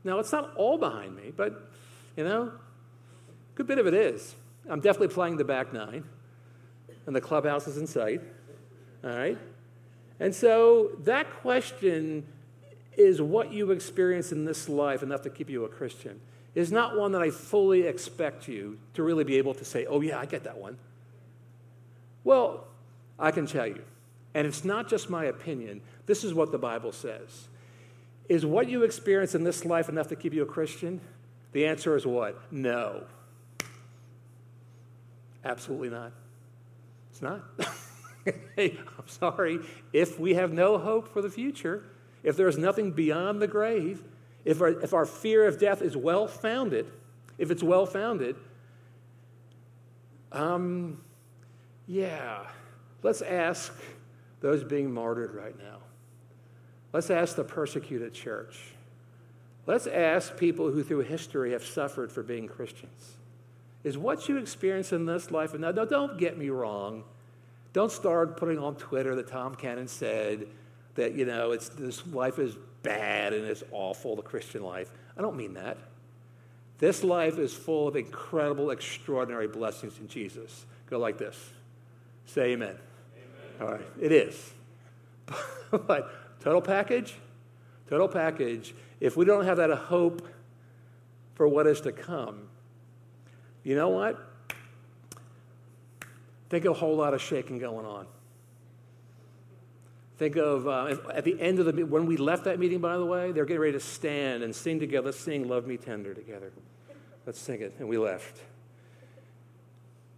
Now, 0.02 0.18
it's 0.18 0.32
not 0.32 0.56
all 0.56 0.76
behind 0.76 1.14
me, 1.14 1.32
but, 1.34 1.70
you 2.16 2.24
know, 2.24 2.50
a 2.50 3.56
good 3.56 3.68
bit 3.68 3.78
of 3.78 3.86
it 3.86 3.94
is. 3.94 4.34
I'm 4.68 4.80
definitely 4.80 5.14
playing 5.14 5.36
the 5.36 5.44
back 5.44 5.72
nine, 5.72 6.02
and 7.06 7.14
the 7.14 7.20
clubhouse 7.20 7.68
is 7.68 7.76
in 7.76 7.86
sight. 7.86 8.22
All 9.04 9.10
right? 9.10 9.38
And 10.18 10.34
so 10.34 10.90
that 11.04 11.30
question 11.42 12.26
is 12.96 13.22
what 13.22 13.52
you 13.52 13.70
experience 13.70 14.32
in 14.32 14.44
this 14.44 14.68
life 14.68 15.04
enough 15.04 15.22
to 15.22 15.30
keep 15.30 15.48
you 15.48 15.64
a 15.64 15.68
Christian? 15.68 16.20
Is 16.56 16.72
not 16.72 16.96
one 16.96 17.12
that 17.12 17.22
I 17.22 17.30
fully 17.30 17.82
expect 17.82 18.48
you 18.48 18.78
to 18.94 19.04
really 19.04 19.22
be 19.22 19.38
able 19.38 19.54
to 19.54 19.64
say, 19.64 19.86
oh, 19.86 20.00
yeah, 20.00 20.18
I 20.18 20.26
get 20.26 20.42
that 20.42 20.58
one. 20.58 20.76
Well, 22.24 22.66
I 23.16 23.30
can 23.30 23.46
tell 23.46 23.66
you, 23.68 23.82
and 24.34 24.46
it's 24.46 24.64
not 24.64 24.88
just 24.88 25.08
my 25.08 25.24
opinion, 25.24 25.80
this 26.06 26.24
is 26.24 26.34
what 26.34 26.52
the 26.52 26.58
Bible 26.58 26.92
says. 26.92 27.48
Is 28.28 28.44
what 28.44 28.68
you 28.68 28.82
experience 28.82 29.34
in 29.34 29.44
this 29.44 29.64
life 29.64 29.88
enough 29.88 30.08
to 30.08 30.16
keep 30.16 30.34
you 30.34 30.42
a 30.42 30.46
Christian? 30.46 31.00
The 31.52 31.66
answer 31.66 31.96
is 31.96 32.04
what? 32.04 32.40
No. 32.52 33.04
Absolutely 35.44 35.90
not. 35.90 36.12
It's 37.10 37.22
not. 37.22 37.42
hey, 38.56 38.78
I'm 38.98 39.06
sorry. 39.06 39.60
If 39.92 40.18
we 40.18 40.34
have 40.34 40.52
no 40.52 40.78
hope 40.78 41.12
for 41.12 41.22
the 41.22 41.30
future, 41.30 41.84
if 42.22 42.36
there 42.36 42.48
is 42.48 42.58
nothing 42.58 42.90
beyond 42.90 43.40
the 43.40 43.46
grave, 43.46 44.02
if 44.44 44.60
our, 44.60 44.68
if 44.68 44.92
our 44.94 45.06
fear 45.06 45.46
of 45.46 45.60
death 45.60 45.80
is 45.82 45.96
well 45.96 46.26
founded, 46.26 46.90
if 47.38 47.50
it's 47.50 47.62
well 47.62 47.86
founded, 47.86 48.36
um, 50.32 51.00
yeah, 51.86 52.46
let's 53.02 53.22
ask 53.22 53.72
those 54.44 54.62
being 54.62 54.92
martyred 54.92 55.34
right 55.34 55.56
now. 55.56 55.78
Let's 56.92 57.08
ask 57.08 57.34
the 57.34 57.44
persecuted 57.44 58.12
church. 58.12 58.60
Let's 59.66 59.86
ask 59.86 60.36
people 60.36 60.70
who 60.70 60.82
through 60.82 61.00
history 61.00 61.52
have 61.52 61.64
suffered 61.64 62.12
for 62.12 62.22
being 62.22 62.46
Christians. 62.46 63.14
Is 63.84 63.96
what 63.96 64.28
you 64.28 64.36
experience 64.36 64.92
in 64.92 65.06
this 65.06 65.30
life, 65.30 65.54
and 65.54 65.62
now 65.62 65.72
don't 65.72 66.18
get 66.18 66.36
me 66.36 66.50
wrong, 66.50 67.04
don't 67.72 67.90
start 67.90 68.36
putting 68.36 68.58
on 68.58 68.76
Twitter 68.76 69.14
that 69.14 69.28
Tom 69.28 69.54
Cannon 69.54 69.88
said 69.88 70.46
that, 70.94 71.14
you 71.14 71.24
know, 71.24 71.52
it's, 71.52 71.70
this 71.70 72.06
life 72.08 72.38
is 72.38 72.54
bad 72.82 73.32
and 73.32 73.46
it's 73.46 73.64
awful, 73.72 74.14
the 74.14 74.20
Christian 74.20 74.62
life. 74.62 74.90
I 75.16 75.22
don't 75.22 75.38
mean 75.38 75.54
that. 75.54 75.78
This 76.76 77.02
life 77.02 77.38
is 77.38 77.54
full 77.54 77.88
of 77.88 77.96
incredible, 77.96 78.72
extraordinary 78.72 79.48
blessings 79.48 79.98
in 79.98 80.06
Jesus. 80.06 80.66
Go 80.90 80.98
like 80.98 81.16
this. 81.16 81.50
Say 82.26 82.52
amen. 82.52 82.76
All 83.60 83.68
right, 83.68 83.80
it 84.00 84.12
is. 84.12 84.52
but 85.70 86.40
total 86.40 86.60
package, 86.60 87.14
total 87.88 88.08
package, 88.08 88.74
if 89.00 89.16
we 89.16 89.24
don't 89.24 89.44
have 89.44 89.58
that 89.58 89.70
hope 89.70 90.26
for 91.34 91.48
what 91.48 91.66
is 91.66 91.80
to 91.82 91.92
come, 91.92 92.48
you 93.62 93.74
know 93.74 93.88
what? 93.88 94.18
Think 96.50 96.64
of 96.66 96.72
a 96.72 96.78
whole 96.78 96.96
lot 96.96 97.14
of 97.14 97.22
shaking 97.22 97.58
going 97.58 97.86
on. 97.86 98.06
Think 100.18 100.36
of 100.36 100.68
uh, 100.68 100.96
at 101.12 101.24
the 101.24 101.40
end 101.40 101.58
of 101.58 101.66
the 101.66 101.84
when 101.84 102.06
we 102.06 102.16
left 102.16 102.44
that 102.44 102.60
meeting, 102.60 102.78
by 102.78 102.96
the 102.96 103.04
way, 103.04 103.32
they're 103.32 103.44
getting 103.44 103.60
ready 103.60 103.72
to 103.72 103.80
stand 103.80 104.44
and 104.44 104.54
sing 104.54 104.78
together. 104.78 105.06
Let's 105.06 105.18
sing 105.18 105.48
Love 105.48 105.66
Me 105.66 105.76
Tender 105.76 106.14
together. 106.14 106.52
Let's 107.26 107.40
sing 107.40 107.60
it. 107.60 107.74
And 107.78 107.88
we 107.88 107.98
left. 107.98 108.40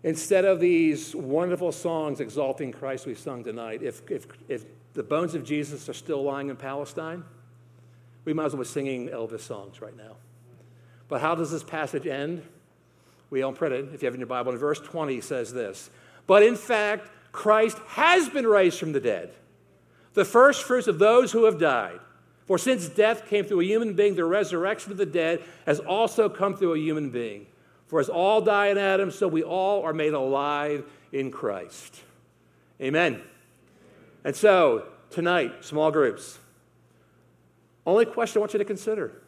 Instead 0.03 0.45
of 0.45 0.61
these 0.61 1.15
wonderful 1.15 1.73
songs 1.73 2.21
exalting 2.21 2.73
Christ 2.73 3.07
we've 3.07 3.19
sung 3.19 3.43
tonight, 3.43 3.83
if, 3.83 4.03
if, 4.11 4.27
if 4.49 4.65
the 4.93 5.03
bones 5.03 5.35
of 5.35 5.45
Jesus 5.45 5.89
are 5.89 5.95
still 5.95 6.23
lying 6.23 6.49
in 6.49 6.57
Palestine, 6.57 7.25
we 8.25 8.33
might 8.33 8.47
as 8.47 8.53
well 8.53 8.63
be 8.63 8.69
singing 8.69 9.09
Elvis 9.09 9.41
songs 9.41 9.81
right 9.81 9.97
now. 9.97 10.17
But 11.09 11.21
how 11.21 11.35
does 11.35 11.51
this 11.51 11.63
passage 11.63 12.07
end? 12.07 12.43
We 13.31 13.41
don't 13.41 13.57
print 13.57 13.75
it 13.75 13.95
if 13.95 14.03
you 14.03 14.07
have 14.07 14.15
in 14.15 14.21
your 14.21 14.27
Bible. 14.27 14.53
In 14.53 14.59
verse 14.59 14.81
20 14.81 15.21
says 15.21 15.53
this 15.53 15.91
But 16.27 16.43
in 16.43 16.57
fact, 16.57 17.09
Christ 17.33 17.79
has 17.89 18.29
been 18.29 18.47
raised 18.47 18.79
from 18.79 18.93
the 18.93 19.01
dead 19.01 19.33
the 20.17 20.25
first 20.25 20.63
fruits 20.63 20.89
of 20.89 20.99
those 20.99 21.31
who 21.31 21.45
have 21.45 21.61
died. 21.61 22.01
For 22.47 22.57
since 22.59 22.89
death 22.89 23.29
came 23.29 23.45
through 23.45 23.61
a 23.61 23.65
human 23.65 23.93
being, 23.93 24.15
the 24.15 24.25
resurrection 24.25 24.91
of 24.91 24.99
the 24.99 25.07
dead 25.07 25.43
has 25.67 25.79
also 25.79 26.29
come 26.29 26.57
through 26.57 26.73
a 26.73 26.79
human 26.79 27.11
being. 27.11 27.47
For 27.87 28.01
as 28.01 28.09
all 28.09 28.41
die 28.41 28.69
in 28.69 28.79
Adam, 28.79 29.11
so 29.11 29.29
we 29.29 29.43
all 29.43 29.83
are 29.85 29.93
made 29.93 30.13
alive 30.13 30.85
in 31.13 31.31
Christ. 31.31 32.01
Amen. 32.81 33.23
And 34.25 34.35
so, 34.35 34.89
tonight, 35.11 35.65
small 35.65 35.91
groups. 35.91 36.39
Only 37.87 38.05
question 38.05 38.39
I 38.39 38.41
want 38.41 38.53
you 38.53 38.59
to 38.59 38.65
consider. 38.65 39.23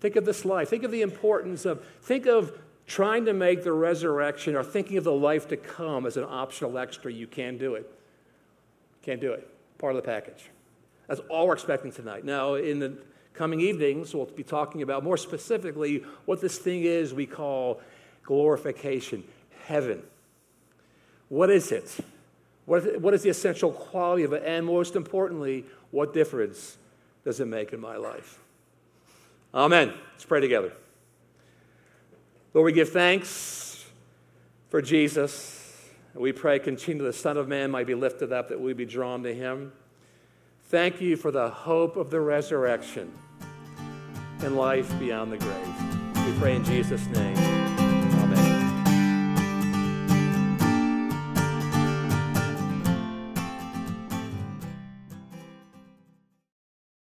Think 0.00 0.16
of 0.16 0.24
this 0.24 0.44
life. 0.44 0.68
Think 0.68 0.82
of 0.82 0.90
the 0.90 1.02
importance 1.02 1.64
of, 1.64 1.86
think 2.02 2.26
of 2.26 2.58
trying 2.86 3.24
to 3.26 3.32
make 3.32 3.62
the 3.62 3.72
resurrection 3.72 4.56
or 4.56 4.64
thinking 4.64 4.96
of 4.96 5.04
the 5.04 5.12
life 5.12 5.46
to 5.48 5.56
come 5.56 6.04
as 6.04 6.16
an 6.16 6.24
optional 6.24 6.76
extra. 6.76 7.12
You 7.12 7.28
can 7.28 7.56
do 7.56 7.76
it. 7.76 7.88
Can't 9.02 9.20
do 9.20 9.32
it 9.32 9.48
part 9.82 9.96
of 9.96 10.02
the 10.02 10.06
package. 10.06 10.48
That's 11.08 11.20
all 11.28 11.48
we're 11.48 11.54
expecting 11.54 11.92
tonight. 11.92 12.24
Now, 12.24 12.54
in 12.54 12.78
the 12.78 12.96
coming 13.34 13.60
evenings, 13.60 14.14
we'll 14.14 14.26
be 14.26 14.42
talking 14.42 14.82
about 14.82 15.02
more 15.02 15.16
specifically 15.16 16.04
what 16.26 16.40
this 16.40 16.58
thing 16.58 16.84
is 16.84 17.14
we 17.14 17.26
call 17.26 17.80
glorification, 18.24 19.24
heaven. 19.66 20.02
What 21.28 21.50
is 21.50 21.72
it? 21.72 21.96
What 22.66 23.14
is 23.14 23.22
the 23.22 23.30
essential 23.30 23.72
quality 23.72 24.22
of 24.22 24.32
it? 24.32 24.42
And 24.46 24.66
most 24.66 24.96
importantly, 24.96 25.64
what 25.90 26.14
difference 26.14 26.76
does 27.24 27.40
it 27.40 27.46
make 27.46 27.72
in 27.72 27.80
my 27.80 27.96
life? 27.96 28.38
Amen. 29.54 29.92
Let's 30.12 30.24
pray 30.24 30.40
together. 30.40 30.72
Lord, 32.54 32.66
we 32.66 32.72
give 32.72 32.90
thanks 32.90 33.84
for 34.68 34.80
Jesus. 34.80 35.58
We 36.14 36.32
pray, 36.32 36.58
continue 36.58 37.02
the 37.02 37.12
Son 37.12 37.36
of 37.36 37.48
Man 37.48 37.70
might 37.70 37.86
be 37.86 37.94
lifted 37.94 38.32
up, 38.32 38.50
that 38.50 38.60
we 38.60 38.74
be 38.74 38.84
drawn 38.84 39.22
to 39.22 39.34
him. 39.34 39.72
Thank 40.72 41.02
you 41.02 41.18
for 41.18 41.30
the 41.30 41.50
hope 41.50 41.98
of 41.98 42.08
the 42.08 42.18
resurrection 42.18 43.12
and 44.40 44.56
life 44.56 44.90
beyond 44.98 45.30
the 45.30 45.36
grave. 45.36 46.26
We 46.26 46.32
pray 46.40 46.56
in 46.56 46.64
Jesus' 46.64 47.06
name. 47.08 47.61